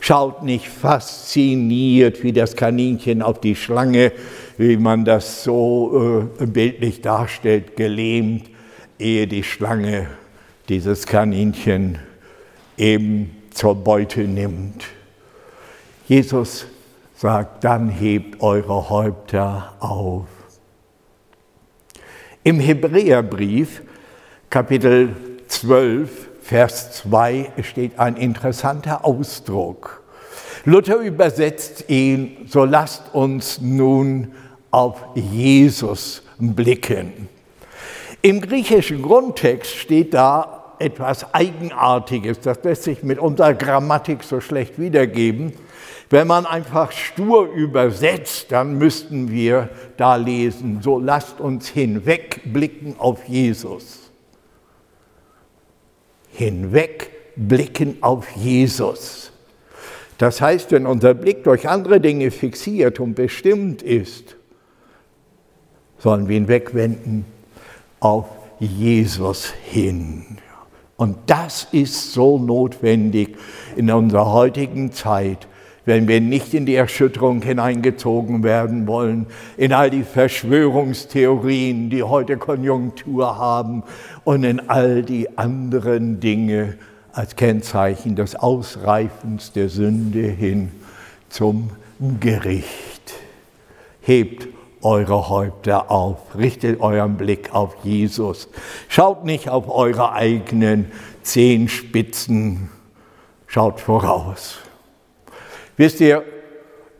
Schaut 0.00 0.42
nicht 0.42 0.66
fasziniert 0.66 2.22
wie 2.22 2.32
das 2.32 2.56
Kaninchen 2.56 3.20
auf 3.20 3.38
die 3.38 3.54
Schlange, 3.54 4.12
wie 4.56 4.78
man 4.78 5.04
das 5.04 5.44
so 5.44 6.26
äh, 6.40 6.46
bildlich 6.46 7.02
darstellt, 7.02 7.76
gelähmt, 7.76 8.48
ehe 8.98 9.26
die 9.26 9.42
Schlange 9.42 10.06
dieses 10.70 11.04
Kaninchen 11.04 11.98
eben 12.82 13.30
zur 13.52 13.76
Beute 13.76 14.22
nimmt. 14.22 14.84
Jesus 16.08 16.66
sagt, 17.14 17.62
dann 17.62 17.88
hebt 17.88 18.42
eure 18.42 18.90
Häupter 18.90 19.74
auf. 19.78 20.26
Im 22.42 22.58
Hebräerbrief, 22.58 23.82
Kapitel 24.50 25.14
12, 25.46 26.28
Vers 26.42 26.92
2, 26.94 27.52
steht 27.62 28.00
ein 28.00 28.16
interessanter 28.16 29.04
Ausdruck. 29.04 30.02
Luther 30.64 30.96
übersetzt 30.96 31.84
ihn, 31.88 32.48
so 32.48 32.64
lasst 32.64 33.14
uns 33.14 33.60
nun 33.60 34.32
auf 34.72 35.04
Jesus 35.14 36.24
blicken. 36.38 37.28
Im 38.22 38.40
griechischen 38.40 39.02
Grundtext 39.02 39.76
steht 39.76 40.14
da 40.14 40.61
etwas 40.82 41.32
Eigenartiges, 41.34 42.40
das 42.40 42.62
lässt 42.62 42.82
sich 42.82 43.02
mit 43.02 43.18
unserer 43.18 43.54
Grammatik 43.54 44.22
so 44.22 44.40
schlecht 44.40 44.78
wiedergeben. 44.78 45.52
Wenn 46.10 46.26
man 46.26 46.44
einfach 46.44 46.92
stur 46.92 47.50
übersetzt, 47.50 48.52
dann 48.52 48.76
müssten 48.76 49.30
wir 49.30 49.70
da 49.96 50.16
lesen, 50.16 50.80
so 50.82 50.98
lasst 50.98 51.40
uns 51.40 51.68
hinwegblicken 51.68 52.96
auf 52.98 53.26
Jesus. 53.26 54.10
Hinwegblicken 56.32 58.02
auf 58.02 58.28
Jesus. 58.36 59.32
Das 60.18 60.40
heißt, 60.40 60.70
wenn 60.72 60.86
unser 60.86 61.14
Blick 61.14 61.44
durch 61.44 61.68
andere 61.68 62.00
Dinge 62.00 62.30
fixiert 62.30 63.00
und 63.00 63.14
bestimmt 63.14 63.82
ist, 63.82 64.36
sollen 65.98 66.28
wir 66.28 66.36
ihn 66.36 66.48
wegwenden 66.48 67.24
auf 68.00 68.26
Jesus 68.58 69.52
hin. 69.64 70.38
Und 71.02 71.16
das 71.26 71.66
ist 71.72 72.12
so 72.12 72.38
notwendig 72.38 73.36
in 73.74 73.90
unserer 73.90 74.32
heutigen 74.32 74.92
Zeit, 74.92 75.48
wenn 75.84 76.06
wir 76.06 76.20
nicht 76.20 76.54
in 76.54 76.64
die 76.64 76.76
Erschütterung 76.76 77.42
hineingezogen 77.42 78.44
werden 78.44 78.86
wollen, 78.86 79.26
in 79.56 79.72
all 79.72 79.90
die 79.90 80.04
Verschwörungstheorien, 80.04 81.90
die 81.90 82.04
heute 82.04 82.36
Konjunktur 82.36 83.36
haben 83.36 83.82
und 84.22 84.44
in 84.44 84.70
all 84.70 85.02
die 85.02 85.36
anderen 85.36 86.20
Dinge 86.20 86.74
als 87.10 87.34
Kennzeichen 87.34 88.14
des 88.14 88.36
Ausreifens 88.36 89.50
der 89.50 89.70
Sünde 89.70 90.20
hin 90.20 90.70
zum 91.28 91.70
Gericht. 92.20 93.14
Hebt 94.02 94.46
eure 94.82 95.28
Häupter 95.28 95.90
auf, 95.90 96.36
richtet 96.36 96.80
euren 96.80 97.16
Blick 97.16 97.54
auf 97.54 97.76
Jesus. 97.82 98.48
Schaut 98.88 99.24
nicht 99.24 99.48
auf 99.48 99.68
eure 99.68 100.12
eigenen 100.12 100.90
Zehenspitzen, 101.22 102.68
schaut 103.46 103.80
voraus. 103.80 104.58
Wisst 105.76 106.00
ihr, 106.00 106.24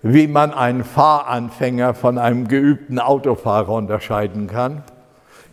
wie 0.02 0.26
man 0.26 0.52
einen 0.52 0.84
Fahranfänger 0.84 1.94
von 1.94 2.18
einem 2.18 2.48
geübten 2.48 2.98
Autofahrer 2.98 3.72
unterscheiden 3.72 4.48
kann? 4.48 4.82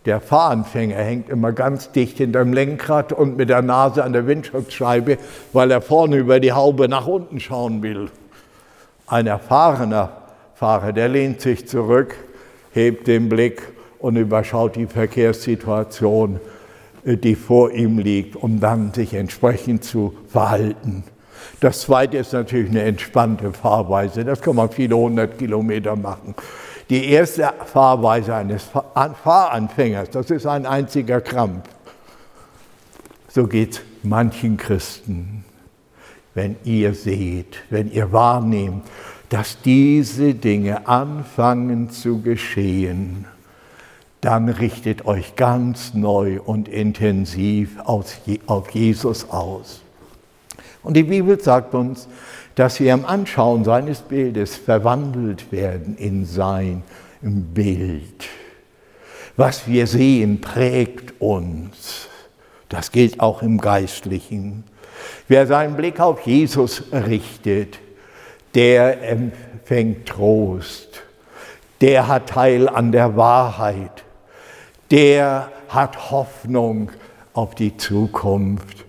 Der 0.05 0.21
Fahranfänger 0.21 0.95
hängt 0.95 1.29
immer 1.29 1.51
ganz 1.51 1.91
dicht 1.91 2.17
hinterm 2.17 2.53
Lenkrad 2.53 3.11
und 3.11 3.37
mit 3.37 3.49
der 3.49 3.61
Nase 3.61 4.03
an 4.03 4.13
der 4.13 4.25
Windschutzscheibe, 4.25 5.17
weil 5.53 5.69
er 5.69 5.81
vorne 5.81 6.17
über 6.17 6.39
die 6.39 6.53
Haube 6.53 6.87
nach 6.87 7.05
unten 7.05 7.39
schauen 7.39 7.83
will. 7.83 8.09
Ein 9.05 9.27
erfahrener 9.27 10.18
Fahrer, 10.59 10.91
der 10.91 11.07
lehnt 11.07 11.39
sich 11.39 11.69
zurück, 11.69 12.17
hebt 12.73 13.07
den 13.07 13.29
Blick 13.29 13.61
und 13.97 14.17
überschaut 14.17 14.75
die 14.75 14.87
Verkehrssituation, 14.87 16.41
die 17.05 17.35
vor 17.35 17.71
ihm 17.71 17.97
liegt, 17.97 18.35
um 18.35 18.59
dann 18.59 18.93
sich 18.93 19.13
entsprechend 19.13 19.85
zu 19.85 20.13
verhalten. 20.27 21.05
Das 21.61 21.79
zweite 21.79 22.17
ist 22.17 22.33
natürlich 22.33 22.71
eine 22.71 22.81
entspannte 22.81 23.53
Fahrweise. 23.53 24.25
Das 24.25 24.41
kann 24.41 24.57
man 24.57 24.69
viele 24.69 24.97
hundert 24.97 25.37
Kilometer 25.37 25.95
machen. 25.95 26.35
Die 26.89 27.09
erste 27.09 27.53
Fahrweise 27.65 28.35
eines 28.35 28.65
Fahranfängers, 29.23 30.09
das 30.09 30.29
ist 30.29 30.45
ein 30.45 30.65
einziger 30.65 31.21
Krampf. 31.21 31.69
So 33.29 33.47
geht 33.47 33.75
es 33.75 33.81
manchen 34.03 34.57
Christen, 34.57 35.45
wenn 36.33 36.57
ihr 36.65 36.93
seht, 36.93 37.59
wenn 37.69 37.89
ihr 37.89 38.11
wahrnehmt, 38.11 38.83
dass 39.29 39.61
diese 39.61 40.33
Dinge 40.33 40.87
anfangen 40.87 41.89
zu 41.89 42.21
geschehen, 42.21 43.25
dann 44.21 44.49
richtet 44.49 45.05
euch 45.05 45.35
ganz 45.35 45.93
neu 45.93 46.41
und 46.41 46.67
intensiv 46.67 47.79
auf 47.85 48.69
Jesus 48.71 49.29
aus. 49.29 49.81
Und 50.81 50.95
die 50.95 51.03
Bibel 51.03 51.39
sagt 51.39 51.73
uns, 51.73 52.07
dass 52.55 52.79
wir 52.79 52.93
im 52.93 53.05
Anschauen 53.05 53.63
seines 53.63 53.99
Bildes 53.99 54.57
verwandelt 54.57 55.51
werden 55.51 55.95
in 55.97 56.25
sein 56.25 56.83
Bild. 57.21 58.25
Was 59.37 59.67
wir 59.67 59.87
sehen, 59.87 60.41
prägt 60.41 61.21
uns. 61.21 62.07
Das 62.67 62.91
gilt 62.91 63.19
auch 63.19 63.41
im 63.41 63.59
Geistlichen. 63.59 64.63
Wer 65.27 65.47
seinen 65.47 65.75
Blick 65.77 65.99
auf 65.99 66.25
Jesus 66.25 66.83
richtet, 66.91 67.79
der 68.55 69.01
empfängt 69.07 70.07
Trost, 70.07 71.03
der 71.81 72.07
hat 72.07 72.29
Teil 72.29 72.67
an 72.67 72.91
der 72.91 73.15
Wahrheit, 73.15 74.03
der 74.91 75.51
hat 75.69 76.11
Hoffnung 76.11 76.91
auf 77.33 77.55
die 77.55 77.77
Zukunft. 77.77 78.85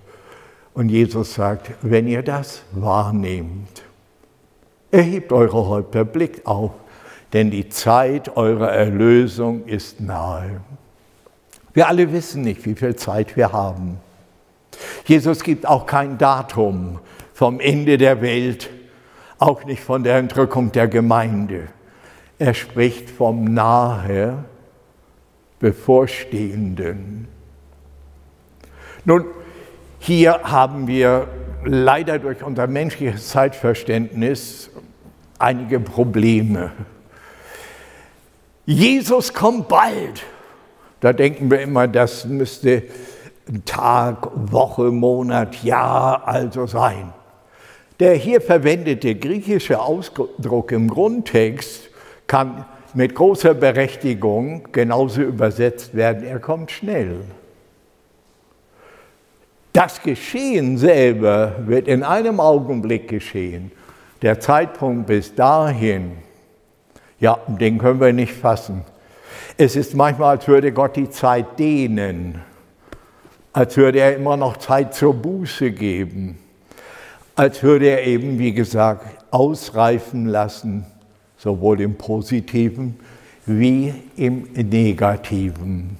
Und 0.74 0.88
Jesus 0.88 1.34
sagt, 1.34 1.72
wenn 1.82 2.06
ihr 2.06 2.22
das 2.22 2.62
wahrnehmt, 2.72 3.82
erhebt 4.90 5.32
eure 5.32 5.68
Häupter, 5.68 6.04
blickt 6.04 6.46
auf, 6.46 6.72
denn 7.32 7.50
die 7.50 7.68
Zeit 7.68 8.36
eurer 8.36 8.72
Erlösung 8.72 9.66
ist 9.66 10.00
nahe. 10.00 10.60
Wir 11.72 11.86
alle 11.86 12.12
wissen 12.12 12.42
nicht, 12.42 12.64
wie 12.66 12.74
viel 12.74 12.96
Zeit 12.96 13.36
wir 13.36 13.52
haben. 13.52 13.98
Jesus 15.04 15.42
gibt 15.42 15.66
auch 15.66 15.86
kein 15.86 16.18
Datum 16.18 16.98
vom 17.32 17.60
Ende 17.60 17.98
der 17.98 18.20
Welt, 18.22 18.70
auch 19.40 19.64
nicht 19.64 19.82
von 19.82 20.04
der 20.04 20.18
Entrückung 20.18 20.70
der 20.70 20.86
Gemeinde. 20.86 21.68
Er 22.38 22.54
spricht 22.54 23.10
vom 23.10 23.44
nahe 23.44 24.44
bevorstehenden. 25.58 27.26
Nun, 29.04 29.24
hier 29.98 30.40
haben 30.44 30.86
wir 30.86 31.26
leider 31.64 32.18
durch 32.18 32.42
unser 32.42 32.66
menschliches 32.66 33.28
Zeitverständnis 33.28 34.70
einige 35.38 35.80
Probleme. 35.80 36.72
Jesus 38.66 39.32
kommt 39.32 39.68
bald. 39.68 40.22
Da 41.00 41.12
denken 41.12 41.50
wir 41.50 41.60
immer, 41.60 41.88
das 41.88 42.26
müsste 42.26 42.84
Tag, 43.64 44.28
Woche, 44.34 44.90
Monat, 44.90 45.62
Jahr 45.64 46.28
also 46.28 46.66
sein. 46.66 47.12
Der 48.00 48.14
hier 48.14 48.40
verwendete 48.40 49.14
griechische 49.14 49.78
Ausdruck 49.78 50.72
im 50.72 50.88
Grundtext 50.88 51.90
kann 52.26 52.64
mit 52.94 53.14
großer 53.14 53.52
Berechtigung 53.52 54.68
genauso 54.72 55.20
übersetzt 55.20 55.94
werden, 55.94 56.24
er 56.24 56.38
kommt 56.38 56.70
schnell. 56.70 57.20
Das 59.74 60.02
Geschehen 60.02 60.78
selber 60.78 61.54
wird 61.66 61.86
in 61.86 62.02
einem 62.02 62.40
Augenblick 62.40 63.06
geschehen. 63.06 63.70
Der 64.22 64.40
Zeitpunkt 64.40 65.06
bis 65.06 65.34
dahin, 65.34 66.12
ja, 67.20 67.38
den 67.46 67.78
können 67.78 68.00
wir 68.00 68.12
nicht 68.12 68.32
fassen. 68.32 68.82
Es 69.56 69.76
ist 69.76 69.94
manchmal, 69.94 70.36
als 70.36 70.48
würde 70.48 70.72
Gott 70.72 70.96
die 70.96 71.10
Zeit 71.10 71.58
dehnen, 71.58 72.42
als 73.52 73.76
würde 73.76 74.00
er 74.00 74.16
immer 74.16 74.36
noch 74.36 74.56
Zeit 74.56 74.94
zur 74.94 75.14
Buße 75.14 75.70
geben, 75.70 76.38
als 77.40 77.62
würde 77.62 77.86
er 77.86 78.06
eben, 78.06 78.38
wie 78.38 78.52
gesagt, 78.52 79.06
ausreifen 79.30 80.26
lassen, 80.26 80.84
sowohl 81.38 81.80
im 81.80 81.94
positiven 81.94 82.96
wie 83.46 83.94
im 84.16 84.46
negativen. 84.52 85.96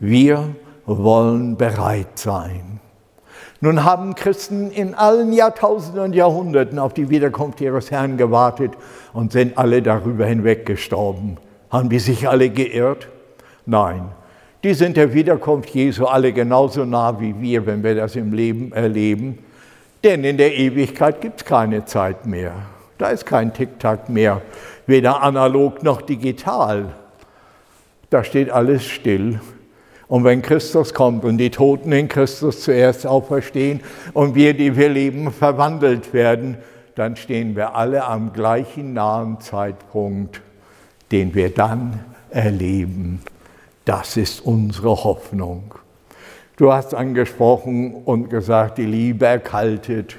Wir 0.00 0.48
wollen 0.86 1.58
bereit 1.58 2.18
sein. 2.18 2.80
Nun 3.60 3.84
haben 3.84 4.14
Christen 4.14 4.70
in 4.70 4.94
allen 4.94 5.34
Jahrtausenden 5.34 6.04
und 6.04 6.14
Jahrhunderten 6.14 6.78
auf 6.78 6.94
die 6.94 7.10
Wiederkunft 7.10 7.60
ihres 7.60 7.90
Herrn 7.90 8.16
gewartet 8.16 8.72
und 9.12 9.32
sind 9.32 9.58
alle 9.58 9.82
darüber 9.82 10.24
hinweggestorben. 10.24 11.36
Haben 11.68 11.90
die 11.90 11.98
sich 11.98 12.26
alle 12.26 12.48
geirrt? 12.48 13.08
Nein, 13.66 14.06
die 14.64 14.72
sind 14.72 14.96
der 14.96 15.12
Wiederkunft 15.12 15.68
Jesu 15.68 16.06
alle 16.06 16.32
genauso 16.32 16.86
nah 16.86 17.20
wie 17.20 17.38
wir, 17.42 17.66
wenn 17.66 17.82
wir 17.82 17.94
das 17.94 18.16
im 18.16 18.32
Leben 18.32 18.72
erleben. 18.72 19.38
Denn 20.04 20.24
in 20.24 20.36
der 20.36 20.54
Ewigkeit 20.56 21.20
gibt 21.20 21.40
es 21.40 21.44
keine 21.44 21.84
Zeit 21.84 22.26
mehr. 22.26 22.52
Da 22.98 23.10
ist 23.10 23.26
kein 23.26 23.52
Tick-Tack 23.52 24.08
mehr, 24.08 24.42
weder 24.86 25.22
analog 25.22 25.82
noch 25.82 26.02
digital. 26.02 26.94
Da 28.10 28.24
steht 28.24 28.50
alles 28.50 28.84
still. 28.84 29.40
Und 30.08 30.24
wenn 30.24 30.42
Christus 30.42 30.92
kommt 30.92 31.24
und 31.24 31.38
die 31.38 31.50
Toten 31.50 31.90
in 31.92 32.08
Christus 32.08 32.62
zuerst 32.62 33.06
auferstehen 33.06 33.80
und 34.12 34.34
wir, 34.34 34.54
die 34.54 34.76
wir 34.76 34.90
leben, 34.90 35.32
verwandelt 35.32 36.12
werden, 36.12 36.58
dann 36.94 37.16
stehen 37.16 37.56
wir 37.56 37.74
alle 37.74 38.04
am 38.04 38.32
gleichen 38.32 38.92
nahen 38.92 39.40
Zeitpunkt, 39.40 40.42
den 41.10 41.34
wir 41.34 41.48
dann 41.48 42.00
erleben. 42.28 43.20
Das 43.84 44.16
ist 44.16 44.40
unsere 44.40 44.90
Hoffnung. 45.04 45.74
Du 46.56 46.70
hast 46.70 46.94
angesprochen 46.94 47.94
und 48.04 48.28
gesagt, 48.28 48.76
die 48.76 48.84
Liebe 48.84 49.26
erkaltet 49.26 50.16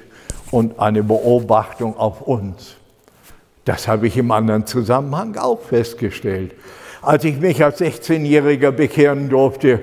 und 0.50 0.80
eine 0.80 1.04
Beobachtung 1.04 1.96
auf 1.96 2.22
uns. 2.22 2.74
Das 3.64 3.86
habe 3.86 4.08
ich 4.08 4.16
im 4.16 4.30
anderen 4.32 4.66
Zusammenhang 4.66 5.36
auch 5.36 5.60
festgestellt. 5.60 6.52
Als 7.02 7.24
ich 7.24 7.38
mich 7.38 7.62
als 7.62 7.80
16-Jähriger 7.80 8.72
bekehren 8.72 9.28
durfte, 9.28 9.80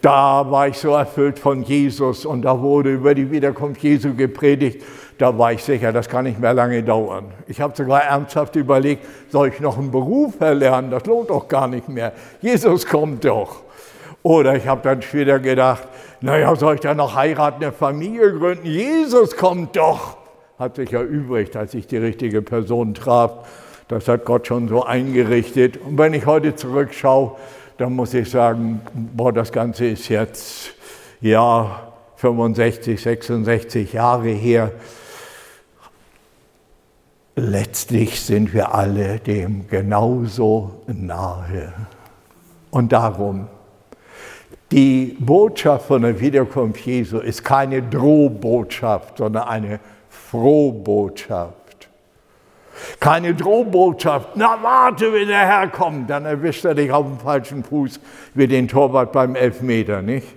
da 0.00 0.50
war 0.50 0.68
ich 0.68 0.78
so 0.78 0.94
erfüllt 0.94 1.38
von 1.38 1.62
Jesus 1.62 2.24
und 2.24 2.42
da 2.42 2.58
wurde 2.60 2.94
über 2.94 3.14
die 3.14 3.30
Wiederkunft 3.30 3.82
Jesu 3.82 4.14
gepredigt. 4.14 4.82
Da 5.18 5.36
war 5.36 5.52
ich 5.52 5.62
sicher, 5.62 5.92
das 5.92 6.08
kann 6.08 6.24
nicht 6.24 6.40
mehr 6.40 6.54
lange 6.54 6.82
dauern. 6.82 7.26
Ich 7.46 7.60
habe 7.60 7.76
sogar 7.76 8.04
ernsthaft 8.04 8.56
überlegt, 8.56 9.04
soll 9.30 9.48
ich 9.48 9.60
noch 9.60 9.76
einen 9.76 9.90
Beruf 9.90 10.40
erlernen? 10.40 10.90
Das 10.90 11.04
lohnt 11.04 11.28
doch 11.28 11.46
gar 11.46 11.68
nicht 11.68 11.90
mehr. 11.90 12.12
Jesus 12.40 12.86
kommt 12.86 13.26
doch. 13.26 13.62
Oder 14.22 14.56
ich 14.56 14.66
habe 14.66 14.80
dann 14.82 15.02
später 15.02 15.38
gedacht, 15.38 15.82
naja, 16.20 16.54
soll 16.54 16.74
ich 16.74 16.80
dann 16.80 16.98
noch 16.98 17.14
heiraten, 17.14 17.62
eine 17.62 17.72
Familie 17.72 18.32
gründen? 18.32 18.66
Jesus 18.66 19.36
kommt 19.36 19.76
doch. 19.76 20.18
Hat 20.58 20.76
sich 20.76 20.92
erübrigt, 20.92 21.56
als 21.56 21.72
ich 21.72 21.86
die 21.86 21.96
richtige 21.96 22.42
Person 22.42 22.92
traf. 22.94 23.48
Das 23.88 24.06
hat 24.06 24.24
Gott 24.24 24.46
schon 24.46 24.68
so 24.68 24.84
eingerichtet. 24.84 25.78
Und 25.78 25.96
wenn 25.96 26.12
ich 26.12 26.26
heute 26.26 26.54
zurückschaue, 26.54 27.36
dann 27.78 27.94
muss 27.94 28.12
ich 28.12 28.30
sagen, 28.30 28.82
boah, 28.92 29.32
das 29.32 29.52
Ganze 29.52 29.86
ist 29.86 30.08
jetzt 30.08 30.74
ja 31.22 31.90
65, 32.16 33.00
66 33.00 33.94
Jahre 33.94 34.28
her. 34.28 34.72
Letztlich 37.36 38.20
sind 38.20 38.52
wir 38.52 38.74
alle 38.74 39.18
dem 39.18 39.66
genauso 39.68 40.82
nahe. 40.86 41.72
Und 42.70 42.92
darum, 42.92 43.48
die 44.70 45.16
Botschaft 45.18 45.86
von 45.86 46.02
der 46.02 46.20
Wiederkunft 46.20 46.80
Jesu 46.86 47.18
ist 47.18 47.44
keine 47.44 47.82
Drohbotschaft, 47.82 49.18
sondern 49.18 49.48
eine 49.48 49.80
Frohbotschaft. 50.08 51.54
Keine 52.98 53.34
Drohbotschaft, 53.34 54.30
na 54.36 54.58
warte, 54.62 55.12
wenn 55.12 55.28
der 55.28 55.46
Herr 55.46 55.68
kommt, 55.68 56.08
dann 56.08 56.24
erwischt 56.24 56.64
er 56.64 56.74
dich 56.74 56.90
auf 56.90 57.06
dem 57.06 57.18
falschen 57.18 57.64
Fuß 57.64 58.00
wie 58.34 58.46
den 58.46 58.68
Torwart 58.68 59.12
beim 59.12 59.34
Elfmeter, 59.34 60.02
nicht? 60.02 60.28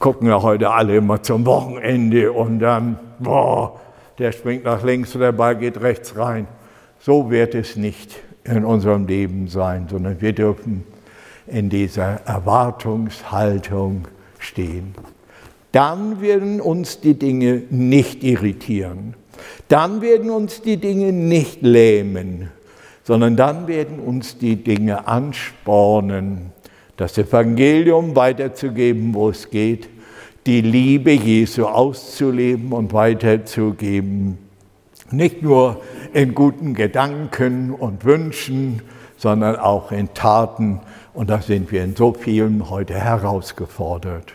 Gucken 0.00 0.28
ja 0.28 0.40
heute 0.40 0.70
alle 0.70 0.96
immer 0.96 1.22
zum 1.22 1.44
Wochenende 1.44 2.32
und 2.32 2.58
dann, 2.60 2.98
boah, 3.18 3.78
der 4.18 4.32
springt 4.32 4.64
nach 4.64 4.82
links 4.82 5.14
und 5.14 5.20
der 5.20 5.32
Ball 5.32 5.56
geht 5.56 5.80
rechts 5.82 6.16
rein. 6.16 6.48
So 6.98 7.30
wird 7.30 7.54
es 7.54 7.76
nicht 7.76 8.16
in 8.44 8.64
unserem 8.64 9.06
Leben 9.06 9.46
sein, 9.48 9.86
sondern 9.90 10.20
wir 10.20 10.32
dürfen 10.32 10.84
in 11.50 11.68
dieser 11.68 12.20
Erwartungshaltung 12.26 14.08
stehen. 14.38 14.94
Dann 15.72 16.20
werden 16.20 16.60
uns 16.60 17.00
die 17.00 17.14
Dinge 17.14 17.62
nicht 17.70 18.24
irritieren 18.24 19.14
dann 19.68 20.00
werden 20.00 20.30
uns 20.30 20.62
die 20.62 20.76
Dinge 20.76 21.12
nicht 21.12 21.62
lähmen, 21.62 22.50
sondern 23.04 23.36
dann 23.36 23.66
werden 23.66 24.00
uns 24.00 24.38
die 24.38 24.56
Dinge 24.56 25.06
anspornen, 25.06 26.52
das 26.96 27.16
Evangelium 27.16 28.14
weiterzugeben, 28.16 29.14
wo 29.14 29.30
es 29.30 29.48
geht, 29.48 29.88
die 30.46 30.60
Liebe 30.60 31.12
Jesu 31.12 31.66
auszuleben 31.66 32.72
und 32.72 32.92
weiterzugeben. 32.92 34.38
Nicht 35.10 35.42
nur 35.42 35.80
in 36.12 36.34
guten 36.34 36.74
Gedanken 36.74 37.72
und 37.72 38.04
Wünschen, 38.04 38.82
sondern 39.16 39.56
auch 39.56 39.92
in 39.92 40.12
Taten. 40.14 40.80
Und 41.12 41.30
da 41.30 41.40
sind 41.40 41.72
wir 41.72 41.82
in 41.82 41.96
so 41.96 42.12
vielen 42.12 42.70
heute 42.70 42.94
herausgefordert. 42.94 44.32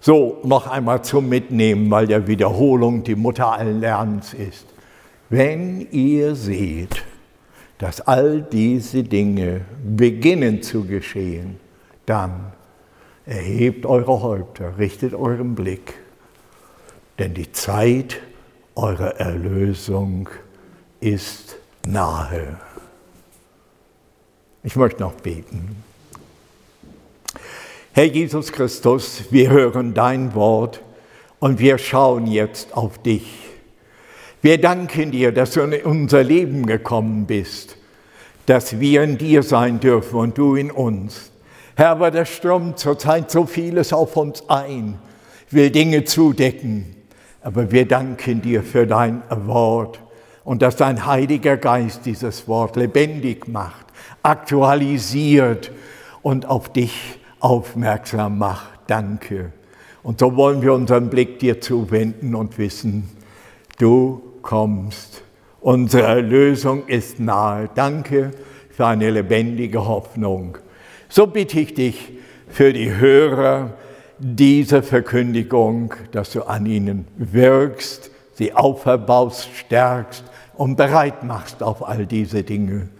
So, 0.00 0.38
noch 0.44 0.66
einmal 0.66 1.02
zum 1.02 1.28
Mitnehmen, 1.28 1.90
weil 1.90 2.06
der 2.06 2.26
Wiederholung 2.26 3.04
die 3.04 3.14
Mutter 3.14 3.52
allen 3.52 3.80
Lernens 3.80 4.32
ist. 4.32 4.66
Wenn 5.28 5.86
ihr 5.90 6.34
seht, 6.34 7.04
dass 7.76 8.00
all 8.00 8.40
diese 8.42 9.02
Dinge 9.02 9.60
beginnen 9.84 10.62
zu 10.62 10.84
geschehen, 10.84 11.60
dann 12.06 12.52
erhebt 13.26 13.84
eure 13.84 14.22
Häupter, 14.22 14.78
richtet 14.78 15.14
euren 15.14 15.54
Blick, 15.54 15.94
denn 17.18 17.34
die 17.34 17.52
Zeit 17.52 18.20
eurer 18.74 19.20
Erlösung 19.20 20.28
ist 21.00 21.56
nahe. 21.86 22.58
Ich 24.62 24.76
möchte 24.76 25.00
noch 25.00 25.14
beten. 25.14 25.82
Herr 27.92 28.04
Jesus 28.04 28.52
Christus, 28.52 29.24
wir 29.30 29.50
hören 29.50 29.94
dein 29.94 30.34
Wort 30.34 30.82
und 31.38 31.58
wir 31.58 31.78
schauen 31.78 32.26
jetzt 32.26 32.74
auf 32.76 32.98
dich. 32.98 33.26
Wir 34.42 34.60
danken 34.60 35.12
dir, 35.12 35.32
dass 35.32 35.52
du 35.52 35.62
in 35.62 35.82
unser 35.82 36.22
Leben 36.22 36.66
gekommen 36.66 37.24
bist, 37.26 37.76
dass 38.44 38.78
wir 38.80 39.02
in 39.02 39.16
dir 39.16 39.42
sein 39.42 39.80
dürfen 39.80 40.16
und 40.16 40.36
du 40.36 40.54
in 40.54 40.70
uns. 40.70 41.30
Herr, 41.74 41.90
aber 41.90 42.10
da 42.10 42.26
stürmt 42.26 42.78
zurzeit 42.78 43.30
so 43.30 43.46
vieles 43.46 43.94
auf 43.94 44.16
uns 44.16 44.48
ein, 44.48 44.98
will 45.50 45.70
Dinge 45.70 46.04
zudecken, 46.04 46.96
aber 47.40 47.70
wir 47.72 47.88
danken 47.88 48.42
dir 48.42 48.62
für 48.62 48.86
dein 48.86 49.22
Wort 49.30 50.00
und 50.50 50.62
dass 50.62 50.74
dein 50.74 51.06
Heiliger 51.06 51.56
Geist 51.56 52.06
dieses 52.06 52.48
Wort 52.48 52.74
lebendig 52.74 53.46
macht, 53.46 53.86
aktualisiert 54.24 55.70
und 56.22 56.44
auf 56.44 56.72
dich 56.72 57.20
aufmerksam 57.38 58.38
macht. 58.38 58.80
Danke. 58.88 59.52
Und 60.02 60.18
so 60.18 60.34
wollen 60.34 60.60
wir 60.60 60.74
unseren 60.74 61.08
Blick 61.08 61.38
dir 61.38 61.60
zuwenden 61.60 62.34
und 62.34 62.58
wissen, 62.58 63.08
du 63.78 64.22
kommst. 64.42 65.22
Unsere 65.60 66.08
Erlösung 66.08 66.88
ist 66.88 67.20
nahe. 67.20 67.70
Danke 67.76 68.32
für 68.70 68.88
eine 68.88 69.08
lebendige 69.08 69.86
Hoffnung. 69.86 70.58
So 71.08 71.28
bitte 71.28 71.60
ich 71.60 71.74
dich 71.74 72.12
für 72.48 72.72
die 72.72 72.96
Hörer 72.96 73.74
dieser 74.18 74.82
Verkündigung, 74.82 75.94
dass 76.10 76.32
du 76.32 76.42
an 76.42 76.66
ihnen 76.66 77.06
wirkst, 77.16 78.10
sie 78.34 78.52
auferbaust, 78.52 79.48
stärkst 79.54 80.24
und 80.60 80.76
bereit 80.76 81.24
machst 81.24 81.62
auf 81.62 81.88
all 81.88 82.04
diese 82.04 82.42
Dinge. 82.42 82.90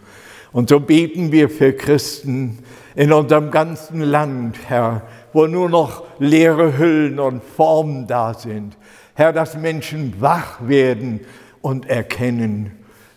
Und 0.50 0.70
so 0.70 0.80
beten 0.80 1.30
wir 1.30 1.50
für 1.50 1.74
Christen, 1.74 2.60
in 2.96 3.12
unserem 3.12 3.50
ganzen 3.50 4.00
Land, 4.00 4.56
Herr, 4.66 5.02
wo 5.34 5.46
nur 5.46 5.68
noch 5.68 6.04
leere 6.18 6.78
Hüllen 6.78 7.20
und 7.20 7.44
Formen 7.44 8.06
da 8.06 8.32
sind. 8.32 8.78
Herr, 9.12 9.34
dass 9.34 9.58
Menschen 9.58 10.14
wach 10.22 10.66
werden 10.66 11.20
und 11.60 11.86
erkennen, 11.86 12.72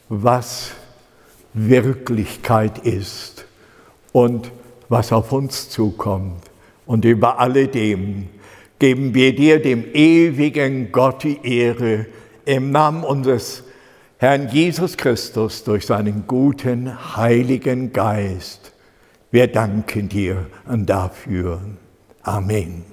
was 0.10 0.72
Wirklichkeit 1.54 2.80
ist 2.80 3.46
und 4.12 4.52
was 4.90 5.14
auf 5.14 5.32
uns 5.32 5.70
zukommt. 5.70 6.52
Und 6.86 7.06
über 7.06 7.40
alledem 7.40 8.28
geben 8.78 9.14
wir 9.14 9.34
dir, 9.34 9.62
dem 9.62 9.86
ewigen 9.94 10.92
Gott, 10.92 11.24
die 11.24 11.40
Ehre 11.44 12.08
im 12.44 12.72
Namen 12.72 13.06
unseres 13.06 13.63
Herrn 14.24 14.48
Jesus 14.48 14.96
Christus 14.96 15.66
durch 15.66 15.86
seinen 15.86 16.24
guten, 16.28 17.18
heiligen 17.18 17.92
Geist. 17.92 18.72
Wir 19.32 19.48
danken 19.48 20.08
dir 20.08 20.46
dafür. 20.66 21.60
Amen. 22.22 22.93